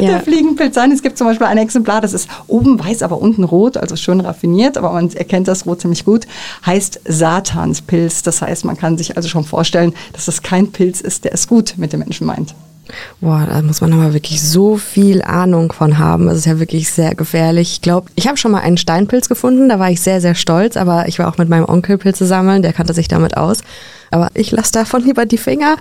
ja. 0.00 0.10
der 0.12 0.20
Fliegenpilz 0.20 0.74
sein. 0.74 0.92
Es 0.92 1.02
gibt 1.02 1.18
zum 1.18 1.26
Beispiel 1.26 1.46
ein 1.46 1.58
Exemplar, 1.58 2.00
das 2.00 2.12
ist 2.12 2.28
oben 2.46 2.78
weiß, 2.78 3.02
aber 3.02 3.20
unten 3.20 3.44
rot, 3.44 3.76
also 3.76 3.96
schön 3.96 4.20
raffiniert, 4.20 4.76
aber 4.76 4.92
man 4.92 5.10
erkennt 5.12 5.48
das 5.48 5.66
Rot 5.66 5.80
ziemlich 5.80 6.04
gut, 6.04 6.26
heißt 6.64 7.00
Satanspilz. 7.06 8.22
Das 8.22 8.42
heißt, 8.42 8.64
man 8.64 8.76
kann 8.76 8.98
sich 8.98 9.16
also 9.16 9.28
schon 9.28 9.44
vorstellen, 9.44 9.94
dass 10.12 10.26
das 10.26 10.42
kein 10.42 10.70
Pilz 10.72 11.00
ist, 11.00 11.24
der 11.24 11.34
es 11.34 11.48
gut 11.48 11.74
mit 11.76 11.92
dem 11.92 12.00
Menschen 12.00 12.26
meint. 12.26 12.54
Boah, 13.20 13.46
da 13.48 13.62
muss 13.62 13.80
man 13.80 13.92
aber 13.92 14.14
wirklich 14.14 14.42
so 14.42 14.76
viel 14.76 15.22
Ahnung 15.22 15.72
von 15.72 15.98
haben. 15.98 16.26
Das 16.26 16.38
ist 16.38 16.46
ja 16.46 16.58
wirklich 16.58 16.90
sehr 16.90 17.14
gefährlich. 17.14 17.70
Ich 17.74 17.82
glaube, 17.82 18.10
ich 18.16 18.26
habe 18.26 18.36
schon 18.36 18.50
mal 18.50 18.62
einen 18.62 18.78
Steinpilz 18.78 19.28
gefunden, 19.28 19.68
da 19.68 19.78
war 19.78 19.92
ich 19.92 20.00
sehr, 20.00 20.20
sehr 20.20 20.34
stolz, 20.34 20.76
aber 20.76 21.06
ich 21.06 21.20
war 21.20 21.28
auch 21.28 21.38
mit 21.38 21.48
meinem 21.48 21.66
Onkel 21.66 21.98
Pilze 21.98 22.26
sammeln, 22.26 22.62
der 22.62 22.72
kannte 22.72 22.92
sich 22.92 23.06
damit 23.06 23.36
aus. 23.36 23.60
Aber 24.10 24.28
ich 24.34 24.50
lasse 24.50 24.72
davon 24.72 25.04
lieber 25.04 25.26
die 25.26 25.38
Finger. 25.38 25.76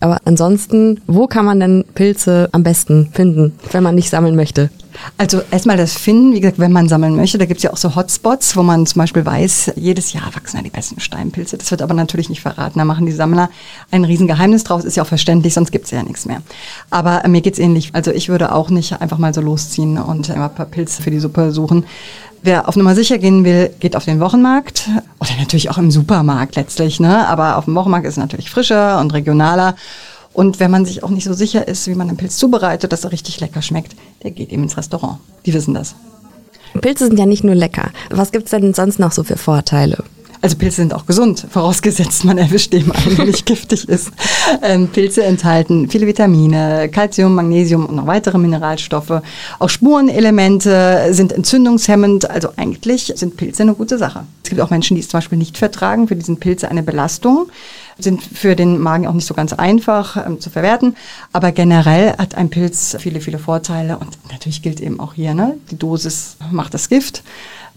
Aber 0.00 0.18
ansonsten, 0.24 1.00
wo 1.06 1.26
kann 1.26 1.44
man 1.44 1.60
denn 1.60 1.84
Pilze 1.94 2.48
am 2.52 2.62
besten 2.62 3.10
finden, 3.12 3.52
wenn 3.70 3.82
man 3.82 3.94
nicht 3.94 4.10
sammeln 4.10 4.36
möchte? 4.36 4.70
Also 5.16 5.40
erstmal 5.50 5.76
das 5.76 5.96
Finden, 5.96 6.32
wie 6.32 6.40
gesagt, 6.40 6.58
wenn 6.58 6.72
man 6.72 6.88
sammeln 6.88 7.14
möchte, 7.16 7.38
da 7.38 7.44
gibt 7.44 7.58
es 7.58 7.64
ja 7.64 7.72
auch 7.72 7.76
so 7.76 7.94
Hotspots, 7.94 8.56
wo 8.56 8.62
man 8.62 8.86
zum 8.86 9.00
Beispiel 9.00 9.24
weiß, 9.24 9.72
jedes 9.76 10.12
Jahr 10.12 10.34
wachsen 10.34 10.56
da 10.56 10.62
die 10.62 10.70
besten 10.70 11.00
Steinpilze. 11.00 11.56
Das 11.56 11.70
wird 11.70 11.82
aber 11.82 11.94
natürlich 11.94 12.28
nicht 12.28 12.40
verraten. 12.40 12.78
Da 12.78 12.84
machen 12.84 13.06
die 13.06 13.12
Sammler 13.12 13.50
ein 13.90 14.04
Riesengeheimnis 14.04 14.64
draus, 14.64 14.84
ist 14.84 14.96
ja 14.96 15.02
auch 15.02 15.08
verständlich, 15.08 15.54
sonst 15.54 15.70
gibt 15.70 15.86
es 15.86 15.90
ja 15.92 16.02
nichts 16.02 16.26
mehr. 16.26 16.42
Aber 16.90 17.22
mir 17.28 17.40
geht 17.40 17.54
es 17.54 17.60
ähnlich. 17.60 17.90
Also 17.92 18.10
ich 18.10 18.28
würde 18.28 18.52
auch 18.52 18.70
nicht 18.70 19.00
einfach 19.00 19.18
mal 19.18 19.34
so 19.34 19.40
losziehen 19.40 19.98
und 19.98 20.28
immer 20.28 20.48
ein 20.48 20.54
paar 20.54 20.66
Pilze 20.66 21.02
für 21.02 21.10
die 21.10 21.20
Suppe 21.20 21.52
suchen. 21.52 21.84
Wer 22.42 22.68
auf 22.68 22.76
Nummer 22.76 22.94
sicher 22.94 23.18
gehen 23.18 23.44
will, 23.44 23.70
geht 23.80 23.96
auf 23.96 24.04
den 24.04 24.20
Wochenmarkt 24.20 24.88
oder 25.20 25.30
natürlich 25.38 25.70
auch 25.70 25.78
im 25.78 25.90
Supermarkt 25.90 26.56
letztlich. 26.56 27.00
Ne? 27.00 27.26
Aber 27.26 27.56
auf 27.56 27.64
dem 27.64 27.74
Wochenmarkt 27.74 28.06
ist 28.06 28.12
es 28.12 28.18
natürlich 28.18 28.50
frischer 28.50 29.00
und 29.00 29.12
regionaler. 29.12 29.74
Und 30.32 30.60
wenn 30.60 30.70
man 30.70 30.84
sich 30.84 31.02
auch 31.02 31.10
nicht 31.10 31.24
so 31.24 31.32
sicher 31.32 31.66
ist, 31.66 31.88
wie 31.88 31.94
man 31.94 32.06
den 32.06 32.16
Pilz 32.16 32.36
zubereitet, 32.36 32.92
dass 32.92 33.04
er 33.04 33.12
richtig 33.12 33.40
lecker 33.40 33.60
schmeckt, 33.60 33.96
der 34.22 34.30
geht 34.30 34.52
eben 34.52 34.62
ins 34.62 34.76
Restaurant. 34.76 35.18
Die 35.46 35.52
wissen 35.52 35.74
das. 35.74 35.96
Pilze 36.80 37.06
sind 37.06 37.18
ja 37.18 37.26
nicht 37.26 37.44
nur 37.44 37.54
lecker. 37.54 37.90
Was 38.10 38.30
gibt 38.30 38.44
es 38.44 38.50
denn 38.50 38.74
sonst 38.74 38.98
noch 38.98 39.10
so 39.12 39.24
für 39.24 39.36
Vorteile? 39.36 40.04
Also 40.40 40.56
Pilze 40.56 40.76
sind 40.76 40.94
auch 40.94 41.06
gesund, 41.06 41.46
vorausgesetzt 41.50 42.24
man 42.24 42.38
erwischt 42.38 42.72
den 42.72 42.90
einen, 42.92 43.16
der 43.16 43.24
nicht 43.24 43.46
giftig 43.46 43.88
ist. 43.88 44.10
Ähm, 44.62 44.88
Pilze 44.88 45.24
enthalten 45.24 45.88
viele 45.90 46.06
Vitamine, 46.06 46.88
Calcium, 46.88 47.34
Magnesium 47.34 47.86
und 47.86 47.96
noch 47.96 48.06
weitere 48.06 48.38
Mineralstoffe. 48.38 49.22
Auch 49.58 49.68
Spurenelemente 49.68 51.08
sind 51.10 51.32
entzündungshemmend. 51.32 52.30
Also 52.30 52.50
eigentlich 52.56 53.12
sind 53.16 53.36
Pilze 53.36 53.64
eine 53.64 53.74
gute 53.74 53.98
Sache. 53.98 54.24
Es 54.44 54.50
gibt 54.50 54.60
auch 54.60 54.70
Menschen, 54.70 54.94
die 54.94 55.00
es 55.00 55.08
zum 55.08 55.18
Beispiel 55.18 55.38
nicht 55.38 55.58
vertragen. 55.58 56.06
Für 56.06 56.16
diesen 56.16 56.38
Pilze 56.38 56.70
eine 56.70 56.82
Belastung 56.82 57.48
sind 57.98 58.22
für 58.22 58.54
den 58.54 58.78
Magen 58.78 59.08
auch 59.08 59.12
nicht 59.12 59.26
so 59.26 59.34
ganz 59.34 59.52
einfach 59.52 60.24
ähm, 60.24 60.40
zu 60.40 60.50
verwerten. 60.50 60.96
Aber 61.32 61.50
generell 61.50 62.16
hat 62.16 62.36
ein 62.36 62.48
Pilz 62.48 62.96
viele, 63.00 63.20
viele 63.20 63.38
Vorteile. 63.38 63.98
Und 63.98 64.16
natürlich 64.30 64.62
gilt 64.62 64.80
eben 64.80 65.00
auch 65.00 65.14
hier, 65.14 65.34
ne? 65.34 65.56
die 65.70 65.78
Dosis 65.78 66.36
macht 66.52 66.74
das 66.74 66.88
Gift 66.88 67.24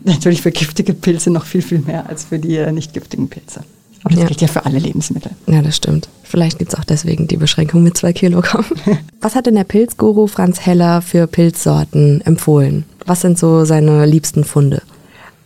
natürlich 0.03 0.41
für 0.41 0.51
giftige 0.51 0.93
Pilze 0.93 1.29
noch 1.29 1.45
viel, 1.45 1.61
viel 1.61 1.79
mehr 1.79 2.09
als 2.09 2.25
für 2.25 2.39
die 2.39 2.57
äh, 2.57 2.71
nicht 2.71 2.93
giftigen 2.93 3.29
Pilze. 3.29 3.63
Aber 4.03 4.15
das 4.15 4.21
ja. 4.21 4.27
gilt 4.27 4.41
ja 4.41 4.47
für 4.47 4.65
alle 4.65 4.79
Lebensmittel. 4.79 5.31
Ja, 5.47 5.61
das 5.61 5.75
stimmt. 5.75 6.09
Vielleicht 6.23 6.57
gibt 6.57 6.73
es 6.73 6.79
auch 6.79 6.83
deswegen 6.83 7.27
die 7.27 7.37
Beschränkung 7.37 7.83
mit 7.83 7.97
zwei 7.97 8.13
Kilogramm. 8.13 8.65
Was 9.21 9.35
hat 9.35 9.45
denn 9.45 9.55
der 9.55 9.63
Pilzguru 9.63 10.27
Franz 10.27 10.65
Heller 10.65 11.01
für 11.01 11.27
Pilzsorten 11.27 12.21
empfohlen? 12.21 12.85
Was 13.05 13.21
sind 13.21 13.37
so 13.37 13.65
seine 13.65 14.05
liebsten 14.05 14.43
Funde? 14.43 14.81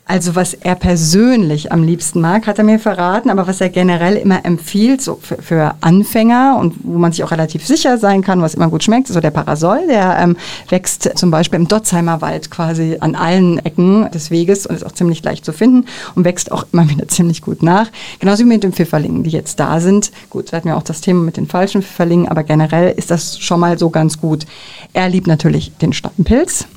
Also 0.08 0.36
was 0.36 0.54
er 0.54 0.76
persönlich 0.76 1.72
am 1.72 1.84
liebsten 1.84 2.22
mag, 2.22 2.46
hat 2.46 2.60
er 2.60 2.64
mir 2.64 2.78
verraten, 2.78 3.32
aber 3.32 3.48
was 3.48 3.60
er 3.60 3.70
generell 3.70 4.18
immer 4.18 4.46
empfiehlt, 4.46 5.02
so 5.02 5.18
für, 5.20 5.42
für 5.42 5.74
Anfänger 5.82 6.58
und 6.60 6.76
wo 6.84 7.00
man 7.00 7.12
sich 7.12 7.24
auch 7.24 7.32
relativ 7.32 7.66
sicher 7.66 7.98
sein 7.98 8.22
kann, 8.22 8.40
was 8.40 8.54
immer 8.54 8.70
gut 8.70 8.84
schmeckt, 8.84 9.10
ist 9.10 9.16
so 9.16 9.20
der 9.20 9.32
Parasol. 9.32 9.88
Der 9.90 10.20
ähm, 10.20 10.38
wächst 10.70 11.10
zum 11.16 11.32
Beispiel 11.32 11.60
im 11.60 11.68
Dotzheimer 11.68 12.22
Wald 12.22 12.52
quasi 12.52 12.98
an 13.00 13.16
allen 13.16 13.58
Ecken 13.66 14.12
des 14.12 14.30
Weges 14.30 14.68
und 14.68 14.76
ist 14.76 14.86
auch 14.86 14.92
ziemlich 14.92 15.24
leicht 15.24 15.44
zu 15.44 15.54
finden 15.54 15.88
und 16.14 16.24
wächst 16.24 16.52
auch 16.52 16.68
immer 16.72 16.88
wieder 16.90 17.08
ziemlich 17.08 17.42
gut 17.42 17.64
nach. 17.64 17.88
Genauso 18.20 18.44
wie 18.44 18.50
mit 18.50 18.64
den 18.64 18.74
Pfifferlingen, 18.74 19.24
die 19.24 19.32
jetzt 19.32 19.60
da 19.60 19.80
sind. 19.80 20.12
Gut, 20.30 20.54
da 20.54 20.58
hatten 20.58 20.68
wir 20.68 20.78
auch 20.78 20.84
das 20.84 21.02
Thema 21.02 21.22
mit 21.22 21.38
den 21.38 21.48
falschen 21.48 21.82
Pfifferlingen, 21.82 22.28
aber 22.28 22.44
generell 22.44 22.94
ist 22.96 23.10
das 23.10 23.40
schon 23.40 23.60
mal 23.60 23.80
so 23.80 23.90
ganz 23.90 24.22
gut. 24.22 24.46
Er 24.94 25.10
liebt 25.10 25.26
natürlich 25.26 25.72
den 25.78 25.94
Stappenpilz 25.94 26.68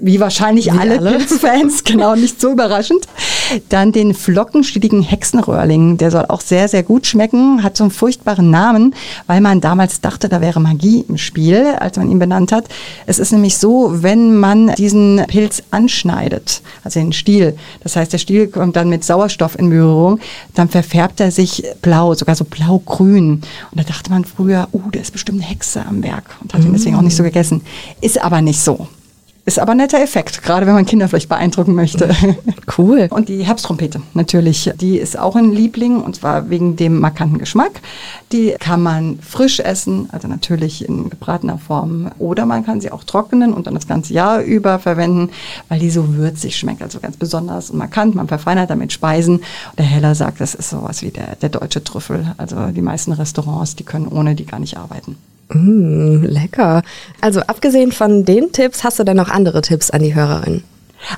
wie 0.00 0.20
wahrscheinlich 0.20 0.66
wie 0.66 0.70
alle, 0.70 0.98
alle. 0.98 1.10
Pilzfans, 1.16 1.84
genau, 1.84 2.14
nicht 2.14 2.40
so 2.40 2.52
überraschend. 2.52 3.06
Dann 3.68 3.92
den 3.92 4.14
flockenstieligen 4.14 5.02
Hexenröhrling, 5.02 5.96
der 5.96 6.10
soll 6.10 6.26
auch 6.28 6.40
sehr, 6.40 6.68
sehr 6.68 6.82
gut 6.82 7.06
schmecken, 7.06 7.62
hat 7.62 7.76
so 7.76 7.84
einen 7.84 7.90
furchtbaren 7.90 8.50
Namen, 8.50 8.94
weil 9.26 9.40
man 9.40 9.60
damals 9.60 10.00
dachte, 10.00 10.28
da 10.28 10.40
wäre 10.40 10.60
Magie 10.60 11.04
im 11.08 11.16
Spiel, 11.16 11.64
als 11.78 11.96
man 11.96 12.10
ihn 12.10 12.18
benannt 12.18 12.52
hat. 12.52 12.66
Es 13.06 13.18
ist 13.18 13.32
nämlich 13.32 13.56
so, 13.56 14.02
wenn 14.02 14.36
man 14.36 14.74
diesen 14.74 15.22
Pilz 15.28 15.62
anschneidet, 15.70 16.62
also 16.84 17.00
den 17.00 17.12
Stiel, 17.12 17.56
das 17.82 17.96
heißt, 17.96 18.12
der 18.12 18.18
Stiel 18.18 18.48
kommt 18.48 18.76
dann 18.76 18.88
mit 18.88 19.04
Sauerstoff 19.04 19.58
in 19.58 19.70
Berührung, 19.70 20.20
dann 20.54 20.68
verfärbt 20.68 21.20
er 21.20 21.30
sich 21.30 21.64
blau, 21.82 22.14
sogar 22.14 22.34
so 22.34 22.44
blau-grün. 22.44 23.40
Und 23.70 23.80
da 23.80 23.82
dachte 23.82 24.10
man 24.10 24.24
früher, 24.24 24.68
uh, 24.72 24.90
der 24.90 25.02
ist 25.02 25.12
bestimmt 25.12 25.40
eine 25.40 25.48
Hexe 25.48 25.84
am 25.86 26.02
Werk 26.02 26.36
und 26.42 26.52
hat 26.52 26.64
ihn 26.64 26.72
deswegen 26.72 26.96
auch 26.96 27.02
nicht 27.02 27.16
so 27.16 27.22
gegessen. 27.22 27.62
Ist 28.00 28.22
aber 28.22 28.42
nicht 28.42 28.60
so. 28.60 28.88
Ist 29.48 29.58
aber 29.58 29.72
ein 29.72 29.78
netter 29.78 29.98
Effekt, 30.02 30.42
gerade 30.42 30.66
wenn 30.66 30.74
man 30.74 30.84
Kinder 30.84 31.08
vielleicht 31.08 31.30
beeindrucken 31.30 31.74
möchte. 31.74 32.10
Cool. 32.76 33.08
Und 33.10 33.28
die 33.28 33.44
Herbsttrompete 33.44 34.02
natürlich, 34.12 34.70
die 34.78 34.98
ist 34.98 35.18
auch 35.18 35.34
ein 35.34 35.52
Liebling 35.52 36.02
und 36.02 36.16
zwar 36.16 36.50
wegen 36.50 36.76
dem 36.76 37.00
markanten 37.00 37.38
Geschmack. 37.38 37.80
Die 38.30 38.54
kann 38.60 38.82
man 38.82 39.18
frisch 39.20 39.58
essen, 39.58 40.08
also 40.12 40.28
natürlich 40.28 40.86
in 40.86 41.08
gebratener 41.08 41.58
Form 41.58 42.10
oder 42.18 42.44
man 42.46 42.64
kann 42.64 42.80
sie 42.80 42.92
auch 42.92 43.02
trocknen 43.04 43.54
und 43.54 43.66
dann 43.66 43.74
das 43.74 43.88
ganze 43.88 44.12
Jahr 44.12 44.42
über 44.42 44.78
verwenden, 44.78 45.30
weil 45.68 45.80
die 45.80 45.90
so 45.90 46.14
würzig 46.14 46.56
schmeckt, 46.56 46.82
also 46.82 47.00
ganz 47.00 47.16
besonders 47.16 47.70
und 47.70 47.78
markant. 47.78 48.14
Man 48.14 48.28
verfeinert 48.28 48.68
damit 48.70 48.92
Speisen. 48.92 49.40
Der 49.78 49.86
Heller 49.86 50.14
sagt, 50.14 50.40
das 50.40 50.54
ist 50.54 50.70
sowas 50.70 51.02
wie 51.02 51.10
der, 51.10 51.36
der 51.36 51.48
deutsche 51.48 51.82
Trüffel. 51.82 52.34
Also 52.36 52.66
die 52.66 52.82
meisten 52.82 53.12
Restaurants, 53.12 53.74
die 53.74 53.84
können 53.84 54.08
ohne 54.08 54.34
die 54.34 54.46
gar 54.46 54.60
nicht 54.60 54.76
arbeiten. 54.76 55.16
Mm, 55.52 56.24
lecker. 56.24 56.82
Also 57.20 57.40
abgesehen 57.40 57.92
von 57.92 58.24
den 58.24 58.52
Tipps, 58.52 58.84
hast 58.84 58.98
du 58.98 59.04
denn 59.04 59.16
noch 59.16 59.30
andere 59.30 59.62
Tipps 59.62 59.90
an 59.90 60.02
die 60.02 60.14
Hörerin? 60.14 60.62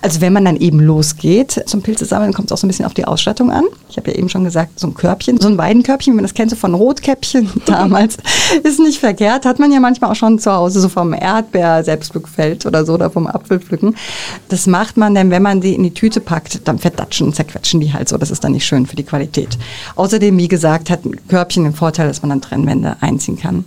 Also 0.03 0.21
wenn 0.21 0.33
man 0.33 0.45
dann 0.45 0.57
eben 0.57 0.81
losgeht 0.81 1.63
zum 1.67 1.83
Pilze 1.83 2.05
sammeln, 2.05 2.33
kommt 2.33 2.49
es 2.49 2.53
auch 2.53 2.59
so 2.59 2.67
ein 2.67 2.69
bisschen 2.69 2.85
auf 2.85 2.95
die 2.95 3.07
Ausstattung 3.07 3.51
an. 3.51 3.65
Ich 3.89 3.97
habe 3.97 4.11
ja 4.11 4.17
eben 4.17 4.29
schon 4.29 4.45
gesagt, 4.45 4.79
so 4.79 4.87
ein 4.87 4.95
Körbchen, 4.95 5.41
so 5.41 5.49
ein 5.49 5.59
Weidenkörbchen, 5.59 6.13
wie 6.13 6.17
man 6.17 6.25
das 6.25 6.35
kennt, 6.35 6.51
so 6.51 6.57
von 6.57 6.75
Rotkäppchen 6.75 7.51
damals, 7.67 8.19
ist 8.63 8.79
nicht 8.79 9.01
verkehrt. 9.01 9.47
Hat 9.47 9.59
man 9.59 9.73
ja 9.73 9.81
manchmal 9.81 10.11
auch 10.11 10.17
schon 10.17 10.39
zu 10.39 10.53
Hause, 10.53 10.81
so 10.81 10.89
vom 10.89 11.13
Erdbeer 11.13 11.83
Selbstpflückfeld 11.83 12.67
oder 12.67 12.85
so, 12.85 12.95
oder 12.95 13.11
vom 13.11 13.27
Apfelpflücken. 13.27 13.97
Das 14.49 14.67
macht 14.67 14.97
man 14.97 15.15
denn, 15.15 15.31
wenn 15.31 15.43
man 15.43 15.61
die 15.61 15.75
in 15.75 15.83
die 15.83 15.95
Tüte 15.95 16.21
packt, 16.21 16.69
dann 16.69 16.79
verdatschen, 16.79 17.33
zerquetschen 17.33 17.81
die 17.81 17.93
halt 17.93 18.09
so. 18.09 18.19
Das 18.19 18.31
ist 18.31 18.45
dann 18.45 18.53
nicht 18.53 18.67
schön 18.67 18.87
für 18.87 18.97
die 18.97 19.05
Qualität. 19.05 19.59
Außerdem, 19.97 20.37
wie 20.37 20.49
gesagt, 20.49 20.91
hat 20.91 21.05
ein 21.05 21.17
Körbchen 21.29 21.65
den 21.65 21.75
Vorteil, 21.75 22.09
dass 22.09 22.23
man 22.23 22.31
dann 22.31 22.43
Trennwände 22.43 22.97
einziehen 23.01 23.39
kann. 23.39 23.65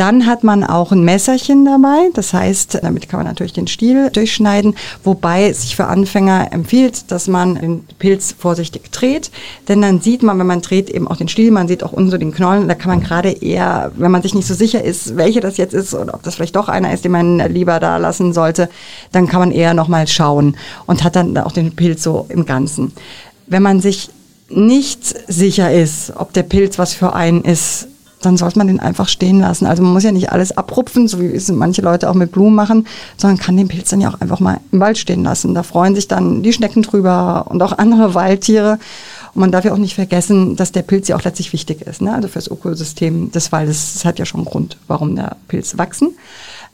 Dann 0.00 0.24
hat 0.24 0.44
man 0.44 0.64
auch 0.64 0.92
ein 0.92 1.04
Messerchen 1.04 1.66
dabei. 1.66 2.08
Das 2.14 2.32
heißt, 2.32 2.78
damit 2.82 3.10
kann 3.10 3.18
man 3.20 3.26
natürlich 3.26 3.52
den 3.52 3.66
Stiel 3.66 4.08
durchschneiden, 4.08 4.74
wobei 5.04 5.50
es 5.50 5.60
sich 5.60 5.76
für 5.76 5.88
Anfänger 5.88 6.54
empfiehlt, 6.54 7.10
dass 7.10 7.28
man 7.28 7.56
den 7.56 7.84
Pilz 7.98 8.34
vorsichtig 8.38 8.90
dreht. 8.92 9.30
Denn 9.68 9.82
dann 9.82 10.00
sieht 10.00 10.22
man, 10.22 10.38
wenn 10.38 10.46
man 10.46 10.62
dreht, 10.62 10.88
eben 10.88 11.06
auch 11.06 11.18
den 11.18 11.28
Stiel, 11.28 11.50
man 11.50 11.68
sieht 11.68 11.84
auch 11.84 11.92
unten 11.92 12.10
so 12.10 12.16
den 12.16 12.32
Knollen. 12.32 12.66
Da 12.66 12.74
kann 12.76 12.88
man 12.88 13.02
gerade 13.02 13.28
eher, 13.28 13.92
wenn 13.94 14.10
man 14.10 14.22
sich 14.22 14.32
nicht 14.32 14.48
so 14.48 14.54
sicher 14.54 14.82
ist, 14.82 15.18
welche 15.18 15.40
das 15.40 15.58
jetzt 15.58 15.74
ist 15.74 15.92
oder 15.92 16.14
ob 16.14 16.22
das 16.22 16.36
vielleicht 16.36 16.56
doch 16.56 16.70
einer 16.70 16.94
ist, 16.94 17.04
den 17.04 17.12
man 17.12 17.38
lieber 17.52 17.78
da 17.78 17.98
lassen 17.98 18.32
sollte, 18.32 18.70
dann 19.12 19.26
kann 19.26 19.40
man 19.40 19.50
eher 19.50 19.74
nochmal 19.74 20.08
schauen 20.08 20.56
und 20.86 21.04
hat 21.04 21.14
dann 21.14 21.36
auch 21.36 21.52
den 21.52 21.76
Pilz 21.76 22.02
so 22.02 22.24
im 22.30 22.46
Ganzen. 22.46 22.92
Wenn 23.48 23.62
man 23.62 23.82
sich 23.82 24.08
nicht 24.48 25.30
sicher 25.30 25.70
ist, 25.70 26.14
ob 26.16 26.32
der 26.32 26.44
Pilz 26.44 26.78
was 26.78 26.94
für 26.94 27.12
einen 27.12 27.42
ist, 27.42 27.89
dann 28.20 28.36
sollte 28.36 28.58
man 28.58 28.66
den 28.66 28.80
einfach 28.80 29.08
stehen 29.08 29.40
lassen. 29.40 29.66
Also 29.66 29.82
man 29.82 29.92
muss 29.92 30.02
ja 30.02 30.12
nicht 30.12 30.30
alles 30.30 30.56
abrupfen, 30.56 31.08
so 31.08 31.20
wie 31.20 31.26
es 31.26 31.50
manche 31.50 31.82
Leute 31.82 32.08
auch 32.10 32.14
mit 32.14 32.32
Blumen 32.32 32.54
machen, 32.54 32.86
sondern 33.16 33.38
kann 33.38 33.56
den 33.56 33.68
Pilz 33.68 33.90
dann 33.90 34.00
ja 34.00 34.10
auch 34.10 34.20
einfach 34.20 34.40
mal 34.40 34.60
im 34.72 34.80
Wald 34.80 34.98
stehen 34.98 35.24
lassen. 35.24 35.54
Da 35.54 35.62
freuen 35.62 35.94
sich 35.94 36.08
dann 36.08 36.42
die 36.42 36.52
Schnecken 36.52 36.82
drüber 36.82 37.46
und 37.48 37.62
auch 37.62 37.76
andere 37.78 38.14
Waldtiere. 38.14 38.78
Und 39.34 39.40
man 39.40 39.52
darf 39.52 39.64
ja 39.64 39.72
auch 39.72 39.78
nicht 39.78 39.94
vergessen, 39.94 40.56
dass 40.56 40.72
der 40.72 40.82
Pilz 40.82 41.08
ja 41.08 41.16
auch 41.16 41.22
letztlich 41.22 41.52
wichtig 41.52 41.82
ist, 41.82 42.02
ne? 42.02 42.14
also 42.14 42.28
fürs 42.28 42.48
Ökosystem 42.48 43.30
des 43.30 43.52
Waldes. 43.52 43.94
Das 43.94 44.04
hat 44.04 44.18
ja 44.18 44.26
schon 44.26 44.40
einen 44.40 44.48
Grund, 44.48 44.76
warum 44.88 45.14
der 45.14 45.36
Pilz 45.48 45.78
wachsen. 45.78 46.16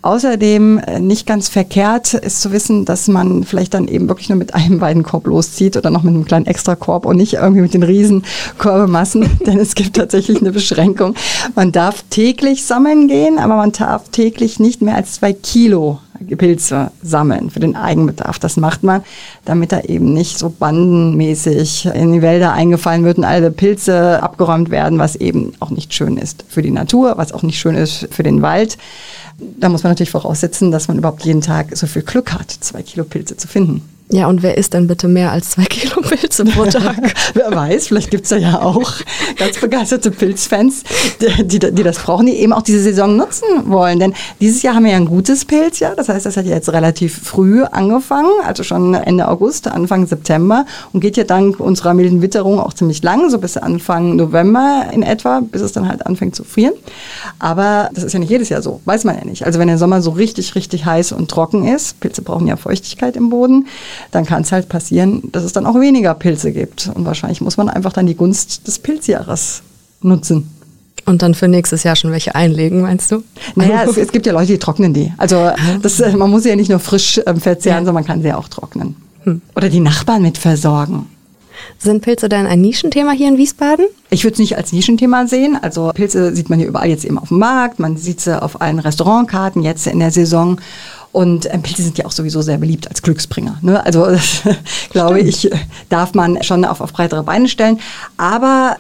Außerdem 0.03 0.79
äh, 0.79 1.01
nicht 1.01 1.27
ganz 1.27 1.49
verkehrt 1.49 2.15
ist 2.15 2.41
zu 2.41 2.53
wissen, 2.53 2.85
dass 2.85 3.09
man 3.09 3.45
vielleicht 3.45 3.75
dann 3.75 3.89
eben 3.89 4.09
wirklich 4.09 4.29
nur 4.29 4.39
mit 4.39 4.55
einem 4.55 4.81
Weidenkorb 4.81 5.27
loszieht 5.27 5.77
oder 5.77 5.91
noch 5.91 6.03
mit 6.03 6.15
einem 6.15 6.25
kleinen 6.25 6.47
Extrakorb 6.47 7.07
und 7.07 7.17
nicht 7.17 7.35
irgendwie 7.35 7.63
mit 7.63 7.75
den 7.75 7.83
riesen 7.83 8.25
Korbemassen, 8.59 9.39
denn 9.47 9.59
es 9.59 9.75
gibt 9.75 9.97
tatsächlich 9.97 10.41
eine 10.41 10.53
Beschränkung. 10.53 11.15
Man 11.55 11.73
darf 11.73 12.05
täglich 12.11 12.65
sammeln 12.65 13.09
gehen, 13.09 13.39
aber 13.39 13.57
man 13.57 13.73
darf 13.73 14.09
täglich 14.11 14.61
nicht 14.61 14.83
mehr 14.83 14.97
als 14.97 15.15
zwei 15.15 15.33
Kilo 15.33 15.99
Pilze 16.37 16.91
sammeln 17.03 17.51
für 17.51 17.61
den 17.61 17.77
Eigenbedarf. 17.77 18.39
Das 18.39 18.57
macht 18.57 18.83
man, 18.83 19.03
damit 19.45 19.73
da 19.73 19.81
eben 19.81 20.13
nicht 20.13 20.39
so 20.39 20.51
bandenmäßig 20.51 21.87
in 21.87 22.13
die 22.13 22.23
Wälder 22.23 22.53
eingefallen 22.53 23.05
wird 23.05 23.19
und 23.19 23.25
alle 23.25 23.51
Pilze 23.51 24.23
abgeräumt 24.23 24.71
werden, 24.71 24.99
was 24.99 25.17
eben 25.17 25.53
auch 25.61 25.71
nicht 25.71 25.95
schön 25.95 26.17
ist 26.17 26.45
für 26.49 26.63
die 26.63 26.71
Natur, 26.71 27.15
was 27.17 27.33
auch 27.33 27.43
nicht 27.43 27.59
schön 27.59 27.75
ist 27.75 28.09
für 28.11 28.23
den 28.23 28.43
Wald. 28.43 28.79
Da 29.39 29.69
muss 29.69 29.83
man 29.83 29.93
natürlich 29.93 30.11
voraussetzen, 30.11 30.71
dass 30.71 30.89
man 30.89 30.99
überhaupt 30.99 31.25
jeden 31.25 31.43
Tag 31.43 31.77
so 31.77 31.87
viel 31.87 32.03
Glück 32.03 32.33
hat, 32.33 32.51
zwei 32.51 32.83
Kilo 32.83 33.05
Pilze 33.05 33.37
zu 33.37 33.49
finden. 33.49 33.96
Ja, 34.09 34.29
und 34.29 34.45
wer 34.45 34.57
isst 34.57 34.73
denn 34.73 34.87
bitte 34.87 35.09
mehr 35.09 35.33
als 35.33 35.51
zwei 35.51 35.65
Kilo 35.69 36.01
Pilze 36.01 36.45
pro 36.45 36.67
Tag? 36.67 36.97
wer 37.35 37.53
weiß, 37.53 37.89
vielleicht 37.89 38.13
gibt's 38.13 38.29
da 38.29 38.37
ja 38.37 38.63
auch 38.63 38.93
ganz 39.37 39.59
begeisterte 39.59 40.13
Pilzfans, 40.13 40.85
die, 41.43 41.59
die, 41.59 41.83
das 41.83 41.99
brauchen, 41.99 42.27
die 42.27 42.35
eben 42.35 42.53
auch 42.53 42.63
diese 42.63 42.81
Saison 42.81 43.17
nutzen 43.17 43.49
wollen. 43.65 43.99
Denn 43.99 44.15
dieses 44.41 44.63
Jahr 44.63 44.77
haben 44.77 44.85
wir 44.85 44.93
ja 44.93 44.97
ein 44.97 45.07
gutes 45.07 45.45
Pilzjahr. 45.45 45.97
Das 45.97 46.09
heißt, 46.09 46.25
das 46.25 46.37
hat 46.37 46.47
jetzt 46.47 46.73
relativ 46.73 47.19
früh 47.19 47.65
angefangen, 47.65 48.31
also 48.45 48.63
schon 48.63 48.95
Ende 48.95 49.27
August, 49.27 49.67
Anfang 49.67 50.07
September 50.07 50.67
und 50.93 51.01
geht 51.01 51.17
ja 51.17 51.25
dank 51.25 51.59
unserer 51.59 51.93
milden 51.93 52.23
Witterung 52.23 52.61
auch 52.61 52.75
ziemlich 52.75 53.03
lang, 53.03 53.29
so 53.29 53.39
bis 53.39 53.57
Anfang 53.57 54.15
November 54.15 54.87
in 54.93 55.03
etwa, 55.03 55.41
bis 55.41 55.63
es 55.63 55.73
dann 55.73 55.89
halt 55.89 56.07
anfängt 56.07 56.37
zu 56.37 56.45
frieren. 56.45 56.75
Aber 57.41 57.91
das 57.93 58.05
ist 58.05 58.13
ja 58.13 58.21
nicht 58.21 58.31
jedes 58.31 58.51
Jahr 58.51 58.63
so, 58.63 58.81
weiß 58.85 59.03
man 59.03 59.17
ja 59.19 59.25
nicht. 59.25 59.45
Also 59.45 59.59
wenn 59.59 59.67
der 59.67 59.79
Sommer 59.79 60.01
so 60.01 60.11
richtig, 60.11 60.55
richtig 60.55 60.85
heiß 60.85 61.11
und 61.11 61.29
trocken 61.29 61.67
ist, 61.67 61.99
Pilze 61.99 62.23
brauchen 62.23 62.47
ja 62.47 62.55
Feuchtigkeit 62.55 63.17
im 63.17 63.31
Boden, 63.31 63.67
dann 64.11 64.25
kann 64.25 64.43
es 64.43 64.53
halt 64.53 64.69
passieren, 64.69 65.23
dass 65.33 65.45
es 65.45 65.53
dann 65.53 65.67
auch 65.67 65.79
weniger 65.79 66.15
Pilze 66.15 66.53
gibt. 66.53 66.91
Und 66.95 67.05
wahrscheinlich 67.05 67.41
muss 67.41 67.57
man 67.57 67.69
einfach 67.69 67.93
dann 67.93 68.07
die 68.07 68.15
Gunst 68.15 68.67
des 68.67 68.79
Pilzjahres 68.79 69.63
nutzen. 70.03 70.51
Und 71.05 71.23
dann 71.23 71.35
für 71.35 71.47
nächstes 71.47 71.85
Jahr 71.85 71.95
schon 71.95 72.11
welche 72.11 72.35
einlegen, 72.35 72.83
meinst 72.83 73.13
du? 73.13 73.23
Naja, 73.55 73.85
es, 73.89 73.97
es 73.97 74.11
gibt 74.11 74.27
ja 74.27 74.33
Leute, 74.33 74.53
die 74.53 74.59
trocknen 74.59 74.93
die. 74.93 75.13
Also 75.19 75.51
das, 75.81 75.99
man 76.15 76.31
muss 76.31 76.43
sie 76.43 76.49
ja 76.49 76.57
nicht 76.57 76.71
nur 76.71 76.81
frisch 76.81 77.19
äh, 77.19 77.35
verzehren, 77.37 77.75
ja. 77.75 77.79
sondern 77.79 77.95
man 77.95 78.05
kann 78.05 78.23
sie 78.23 78.29
ja 78.29 78.37
auch 78.37 78.49
trocknen. 78.49 78.97
Hm. 79.23 79.41
Oder 79.55 79.69
die 79.69 79.81
Nachbarn 79.81 80.23
mit 80.23 80.37
versorgen. 80.37 81.07
Sind 81.79 82.03
Pilze 82.03 82.29
denn 82.29 82.47
ein 82.47 82.61
Nischenthema 82.61 83.13
hier 83.13 83.29
in 83.29 83.39
Wiesbaden? 83.39 83.87
Ich 84.11 84.25
würde 84.25 84.35
es 84.35 84.39
nicht 84.39 84.57
als 84.57 84.73
Nischenthema 84.73 85.27
sehen. 85.27 85.59
Also 85.61 85.91
Pilze 85.95 86.35
sieht 86.35 86.51
man 86.51 86.59
hier 86.59 86.69
überall 86.69 86.89
jetzt 86.89 87.05
eben 87.05 87.19
auf 87.19 87.29
dem 87.29 87.39
Markt, 87.39 87.79
man 87.79 87.97
sieht 87.97 88.21
sie 88.21 88.41
auf 88.41 88.61
allen 88.61 88.79
Restaurantkarten 88.79 89.63
jetzt 89.63 89.87
in 89.87 89.99
der 89.99 90.11
Saison. 90.11 90.61
Und 91.13 91.53
ähm, 91.53 91.63
Pilze 91.63 91.83
sind 91.83 91.99
ja 91.99 92.05
auch 92.05 92.13
sowieso 92.13 92.43
sehr 92.43 92.59
beliebt 92.59 92.89
als 92.89 93.03
Glücksbringer. 93.03 93.59
Ne? 93.63 93.85
Also 93.85 94.07
das, 94.11 94.43
glaube 94.91 95.21
ich, 95.21 95.51
darf 95.89 96.15
man 96.15 96.43
schon 96.43 96.65
auf, 96.65 96.81
auf 96.81 96.93
breitere 96.93 97.23
Beine 97.23 97.49
stellen. 97.49 97.81
Aber 98.17 98.77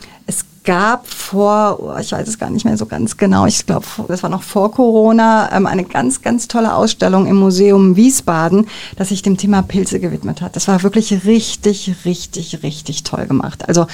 gab 0.66 1.06
vor, 1.06 1.78
oh, 1.80 1.99
ich 1.99 2.12
weiß 2.12 2.28
es 2.28 2.38
gar 2.38 2.50
nicht 2.50 2.64
mehr 2.64 2.76
so 2.76 2.85
ganz 2.85 3.16
genau, 3.16 3.46
ich 3.46 3.64
glaube, 3.64 3.87
das 4.08 4.23
war 4.23 4.28
noch 4.28 4.42
vor 4.42 4.73
Corona, 4.73 5.49
ähm, 5.56 5.66
eine 5.66 5.85
ganz, 5.85 6.20
ganz 6.20 6.49
tolle 6.49 6.75
Ausstellung 6.75 7.26
im 7.26 7.37
Museum 7.37 7.96
Wiesbaden, 7.96 8.66
das 8.96 9.08
sich 9.08 9.23
dem 9.23 9.38
Thema 9.38 9.62
Pilze 9.62 10.00
gewidmet 10.00 10.42
hat. 10.42 10.56
Das 10.56 10.68
war 10.68 10.82
wirklich 10.82 11.25
richtig, 11.25 11.94
richtig, 12.04 12.62
richtig 12.62 13.04
toll 13.04 13.26
gemacht. 13.26 13.68
Also 13.68 13.87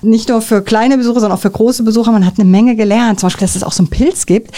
nicht 0.00 0.28
nur 0.28 0.40
für 0.40 0.62
kleine 0.62 0.96
Besucher, 0.96 1.20
sondern 1.20 1.36
auch 1.36 1.42
für 1.42 1.50
große 1.50 1.82
Besucher. 1.82 2.12
Man 2.12 2.24
hat 2.24 2.38
eine 2.38 2.48
Menge 2.48 2.76
gelernt. 2.76 3.20
Zum 3.20 3.26
Beispiel, 3.26 3.46
dass 3.46 3.56
es 3.56 3.64
auch 3.64 3.72
so 3.72 3.82
einen 3.82 3.90
Pilz 3.90 4.24
gibt, 4.24 4.52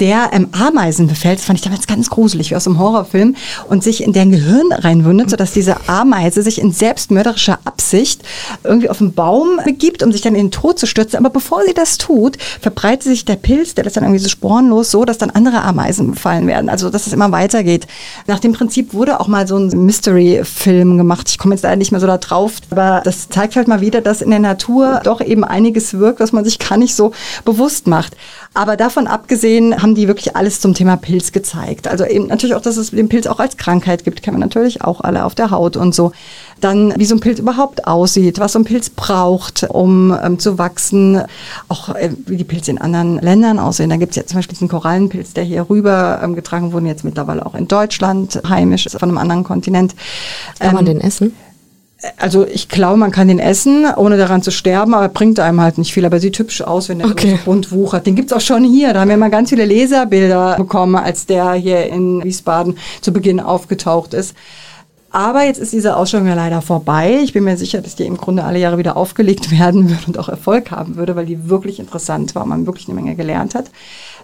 der 0.00 0.30
ähm, 0.32 0.48
Ameisen 0.52 1.06
befällt. 1.06 1.38
Das 1.38 1.44
fand 1.44 1.58
ich 1.58 1.64
damals 1.64 1.86
ganz 1.86 2.08
gruselig, 2.08 2.50
wie 2.50 2.56
aus 2.56 2.66
einem 2.66 2.78
Horrorfilm, 2.78 3.36
und 3.68 3.84
sich 3.84 4.02
in 4.02 4.14
deren 4.14 4.30
Gehirn 4.30 4.72
reinwundet, 4.72 5.30
sodass 5.30 5.52
diese 5.52 5.88
Ameise 5.88 6.42
sich 6.42 6.60
in 6.60 6.72
selbstmörderischer 6.72 7.58
Absicht 7.64 8.22
irgendwie 8.64 8.88
auf 8.88 8.98
den 8.98 9.12
Baum 9.12 9.60
begibt, 9.64 10.02
um 10.02 10.12
sich 10.12 10.22
dann 10.22 10.34
in 10.34 10.46
den 10.46 10.50
Tod 10.50 10.78
zu 10.78 10.86
stürzen 10.86 11.09
Pilze. 11.10 11.18
Aber 11.18 11.30
bevor 11.30 11.64
sie 11.64 11.74
das 11.74 11.98
tut, 11.98 12.36
verbreitet 12.60 13.02
sich 13.02 13.24
der 13.24 13.36
Pilz, 13.36 13.74
der 13.74 13.84
lässt 13.84 13.96
dann 13.96 14.04
irgendwie 14.04 14.20
so 14.20 14.28
sporenlos 14.28 14.90
so, 14.90 15.04
dass 15.04 15.18
dann 15.18 15.30
andere 15.30 15.62
Ameisen 15.62 16.12
befallen 16.12 16.46
werden. 16.46 16.68
Also, 16.68 16.90
dass 16.90 17.06
es 17.06 17.12
immer 17.12 17.32
weitergeht. 17.32 17.86
Nach 18.26 18.38
dem 18.38 18.52
Prinzip 18.52 18.94
wurde 18.94 19.20
auch 19.20 19.28
mal 19.28 19.46
so 19.46 19.56
ein 19.56 19.68
Mystery-Film 19.68 20.96
gemacht. 20.96 21.28
Ich 21.28 21.38
komme 21.38 21.54
jetzt 21.54 21.62
leider 21.62 21.76
nicht 21.76 21.92
mehr 21.92 22.00
so 22.00 22.06
da 22.06 22.18
drauf. 22.18 22.54
Aber 22.70 23.02
das 23.04 23.28
zeigt 23.28 23.56
halt 23.56 23.68
mal 23.68 23.80
wieder, 23.80 24.00
dass 24.00 24.22
in 24.22 24.30
der 24.30 24.38
Natur 24.38 25.00
doch 25.04 25.20
eben 25.20 25.44
einiges 25.44 25.94
wirkt, 25.94 26.20
was 26.20 26.32
man 26.32 26.44
sich 26.44 26.58
gar 26.58 26.78
nicht 26.78 26.94
so 26.94 27.12
bewusst 27.44 27.86
macht. 27.86 28.16
Aber 28.52 28.76
davon 28.76 29.06
abgesehen 29.06 29.80
haben 29.80 29.94
die 29.94 30.08
wirklich 30.08 30.34
alles 30.34 30.60
zum 30.60 30.74
Thema 30.74 30.96
Pilz 30.96 31.30
gezeigt. 31.30 31.86
Also 31.86 32.04
eben 32.04 32.26
natürlich 32.26 32.56
auch, 32.56 32.60
dass 32.60 32.76
es 32.76 32.90
den 32.90 33.08
Pilz 33.08 33.28
auch 33.28 33.38
als 33.38 33.56
Krankheit 33.56 34.02
gibt, 34.02 34.22
kennen 34.22 34.38
wir 34.38 34.40
natürlich 34.40 34.82
auch 34.82 35.00
alle 35.00 35.24
auf 35.24 35.36
der 35.36 35.52
Haut 35.52 35.76
und 35.76 35.94
so. 35.94 36.10
Dann, 36.60 36.92
wie 36.96 37.04
so 37.04 37.14
ein 37.14 37.20
Pilz 37.20 37.38
überhaupt 37.38 37.86
aussieht, 37.86 38.40
was 38.40 38.54
so 38.54 38.58
ein 38.58 38.64
Pilz 38.64 38.90
braucht, 38.90 39.66
um 39.68 40.16
ähm, 40.20 40.40
zu 40.40 40.58
wachsen. 40.58 41.22
Auch 41.68 41.90
äh, 41.94 42.10
wie 42.26 42.36
die 42.36 42.44
Pilze 42.44 42.72
in 42.72 42.78
anderen 42.78 43.20
Ländern 43.20 43.60
aussehen. 43.60 43.88
Da 43.88 43.96
gibt 43.96 44.10
es 44.10 44.16
ja 44.16 44.26
zum 44.26 44.38
Beispiel 44.38 44.54
diesen 44.54 44.68
Korallenpilz, 44.68 45.32
der 45.32 45.44
hier 45.44 45.70
rüber 45.70 46.20
ähm, 46.20 46.34
getragen 46.34 46.72
wurde, 46.72 46.86
jetzt 46.86 47.04
mittlerweile 47.04 47.46
auch 47.46 47.54
in 47.54 47.68
Deutschland 47.68 48.42
heimisch, 48.48 48.88
von 48.90 49.08
einem 49.08 49.18
anderen 49.18 49.44
Kontinent. 49.44 49.94
Kann 50.58 50.74
man 50.74 50.86
ähm, 50.86 50.98
den 50.98 51.00
essen? 51.00 51.36
Also 52.16 52.46
ich 52.46 52.68
glaube, 52.68 52.96
man 52.96 53.10
kann 53.10 53.28
den 53.28 53.38
essen, 53.38 53.86
ohne 53.96 54.16
daran 54.16 54.42
zu 54.42 54.50
sterben, 54.50 54.94
aber 54.94 55.08
bringt 55.08 55.38
einem 55.38 55.60
halt 55.60 55.76
nicht 55.76 55.92
viel. 55.92 56.04
Aber 56.04 56.18
sieht 56.18 56.38
hübsch 56.38 56.62
aus, 56.62 56.88
wenn 56.88 57.00
der 57.00 57.08
okay. 57.08 57.36
so 57.38 57.44
bunt 57.44 57.72
wuchert. 57.72 58.06
Den 58.06 58.16
gibt's 58.16 58.32
auch 58.32 58.40
schon 58.40 58.64
hier. 58.64 58.94
Da 58.94 59.00
haben 59.00 59.10
wir 59.10 59.16
mal 59.16 59.30
ganz 59.30 59.50
viele 59.50 59.66
Leserbilder 59.66 60.56
bekommen, 60.56 60.96
als 60.96 61.26
der 61.26 61.52
hier 61.52 61.86
in 61.86 62.24
Wiesbaden 62.24 62.78
zu 63.02 63.12
Beginn 63.12 63.40
aufgetaucht 63.40 64.14
ist. 64.14 64.34
Aber 65.12 65.42
jetzt 65.42 65.58
ist 65.58 65.72
diese 65.72 65.96
Ausstellung 65.96 66.28
ja 66.28 66.34
leider 66.34 66.62
vorbei. 66.62 67.18
Ich 67.22 67.32
bin 67.32 67.42
mir 67.42 67.56
sicher, 67.56 67.80
dass 67.80 67.96
die 67.96 68.06
im 68.06 68.16
Grunde 68.16 68.44
alle 68.44 68.60
Jahre 68.60 68.78
wieder 68.78 68.96
aufgelegt 68.96 69.50
werden 69.58 69.90
würde 69.90 70.04
und 70.06 70.18
auch 70.18 70.28
Erfolg 70.28 70.70
haben 70.70 70.96
würde, 70.96 71.16
weil 71.16 71.26
die 71.26 71.48
wirklich 71.48 71.80
interessant 71.80 72.34
war 72.34 72.44
und 72.44 72.50
man 72.50 72.66
wirklich 72.66 72.88
eine 72.88 72.94
Menge 72.94 73.16
gelernt 73.16 73.54
hat. 73.54 73.70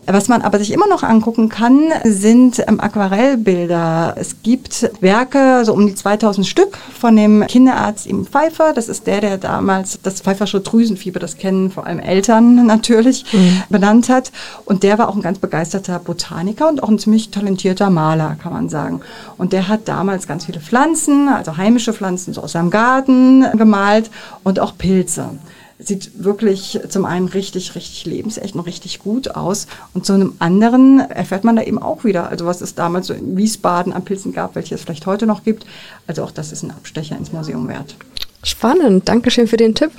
Was 0.05 0.29
man 0.29 0.43
aber 0.43 0.59
sich 0.59 0.73
immer 0.73 0.87
noch 0.87 1.03
angucken 1.03 1.49
kann, 1.49 1.91
sind 2.05 2.63
ähm, 2.69 2.81
Aquarellbilder. 2.81 4.15
Es 4.17 4.43
gibt 4.43 4.91
Werke, 5.01 5.65
so 5.65 5.73
um 5.73 5.87
die 5.87 5.95
2000 5.95 6.47
Stück, 6.47 6.79
von 6.99 7.17
dem 7.17 7.47
Kinderarzt 7.47 8.07
im 8.07 8.27
Pfeiffer. 8.27 8.73
Das 8.73 8.89
ist 8.89 9.07
der, 9.07 9.21
der 9.21 9.39
damals 9.39 9.99
das 10.03 10.21
Pfeiffersche 10.21 10.61
Drüsenfieber, 10.61 11.19
das 11.19 11.39
kennen 11.39 11.71
vor 11.71 11.87
allem 11.87 11.99
Eltern 11.99 12.67
natürlich, 12.67 13.25
mhm. 13.33 13.63
benannt 13.69 14.09
hat. 14.09 14.31
Und 14.65 14.83
der 14.83 14.99
war 14.99 15.09
auch 15.09 15.17
ein 15.17 15.23
ganz 15.23 15.39
begeisterter 15.39 15.99
Botaniker 15.99 16.69
und 16.69 16.83
auch 16.83 16.89
ein 16.89 16.99
ziemlich 16.99 17.31
talentierter 17.31 17.91
Maler, 17.91 18.37
kann 18.41 18.53
man 18.53 18.69
sagen. 18.69 19.01
Und 19.39 19.53
der 19.53 19.69
hat 19.69 19.89
damals 19.89 20.29
ganz 20.29 20.45
viele 20.45 20.61
Pflanzen, 20.61 21.29
also 21.29 21.57
heimische 21.57 21.93
Pflanzen, 21.93 22.33
so 22.33 22.43
aus 22.43 22.53
seinem 22.53 22.71
Garten 22.71 23.45
gemalt 23.57 24.11
und 24.45 24.61
auch 24.61 24.77
Pilze 24.79 25.31
sieht 25.79 26.25
wirklich 26.25 26.81
zum 26.89 27.05
einen 27.05 27.29
richtig, 27.29 27.75
richtig 27.75 28.07
lebensecht 28.07 28.55
und 28.55 28.61
richtig 28.61 28.99
gut 28.99 29.35
aus. 29.35 29.67
Und 29.95 30.07
zu 30.07 30.15
einem 30.15 30.35
anderen 30.39 31.01
erfährt 31.01 31.45
man 31.45 31.57
da 31.57 31.63
eben 31.63 31.79
auch 31.79 32.05
wieder, 32.05 32.29
also 32.29 32.47
was 32.47 32.61
es 32.61 32.75
damals 32.75 33.09
so 33.09 33.15
in 33.15 33.37
Wiesbaden 33.37 33.93
an 33.93 34.05
Pilzen 34.05 34.33
gab, 34.33 34.55
welche 34.55 34.75
es 34.75 34.83
vielleicht 34.83 35.07
heute 35.07 35.27
noch 35.27 35.45
gibt. 35.45 35.67
Also 36.07 36.23
auch 36.23 36.31
das 36.31 36.53
ist 36.53 36.63
ein 36.63 36.71
Abstecher 36.71 37.17
ins 37.17 37.33
Museum 37.33 37.69
wert. 37.69 37.97
Spannend, 38.43 39.09
Dankeschön 39.09 39.49
für 39.49 39.57
den 39.57 39.75
Tipp. 39.75 39.91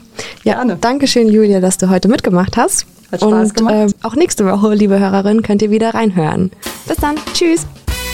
Ja, 0.43 0.55
Gerne. 0.55 0.77
Dankeschön, 0.79 1.29
Julia, 1.29 1.59
dass 1.59 1.77
du 1.77 1.89
heute 1.89 2.07
mitgemacht 2.07 2.55
hast. 2.55 2.85
Hat 3.11 3.21
Spaß 3.21 3.49
und, 3.49 3.55
gemacht. 3.55 3.73
Äh, 3.73 3.87
auch 4.03 4.15
nächste 4.15 4.45
Woche, 4.45 4.73
liebe 4.73 4.99
Hörerinnen, 4.99 5.43
könnt 5.43 5.61
ihr 5.61 5.71
wieder 5.71 5.93
reinhören. 5.93 6.51
Bis 6.87 6.97
dann. 6.97 7.15
Tschüss. 7.33 7.67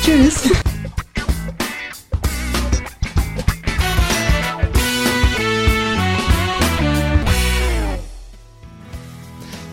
Tschüss. 0.04 0.50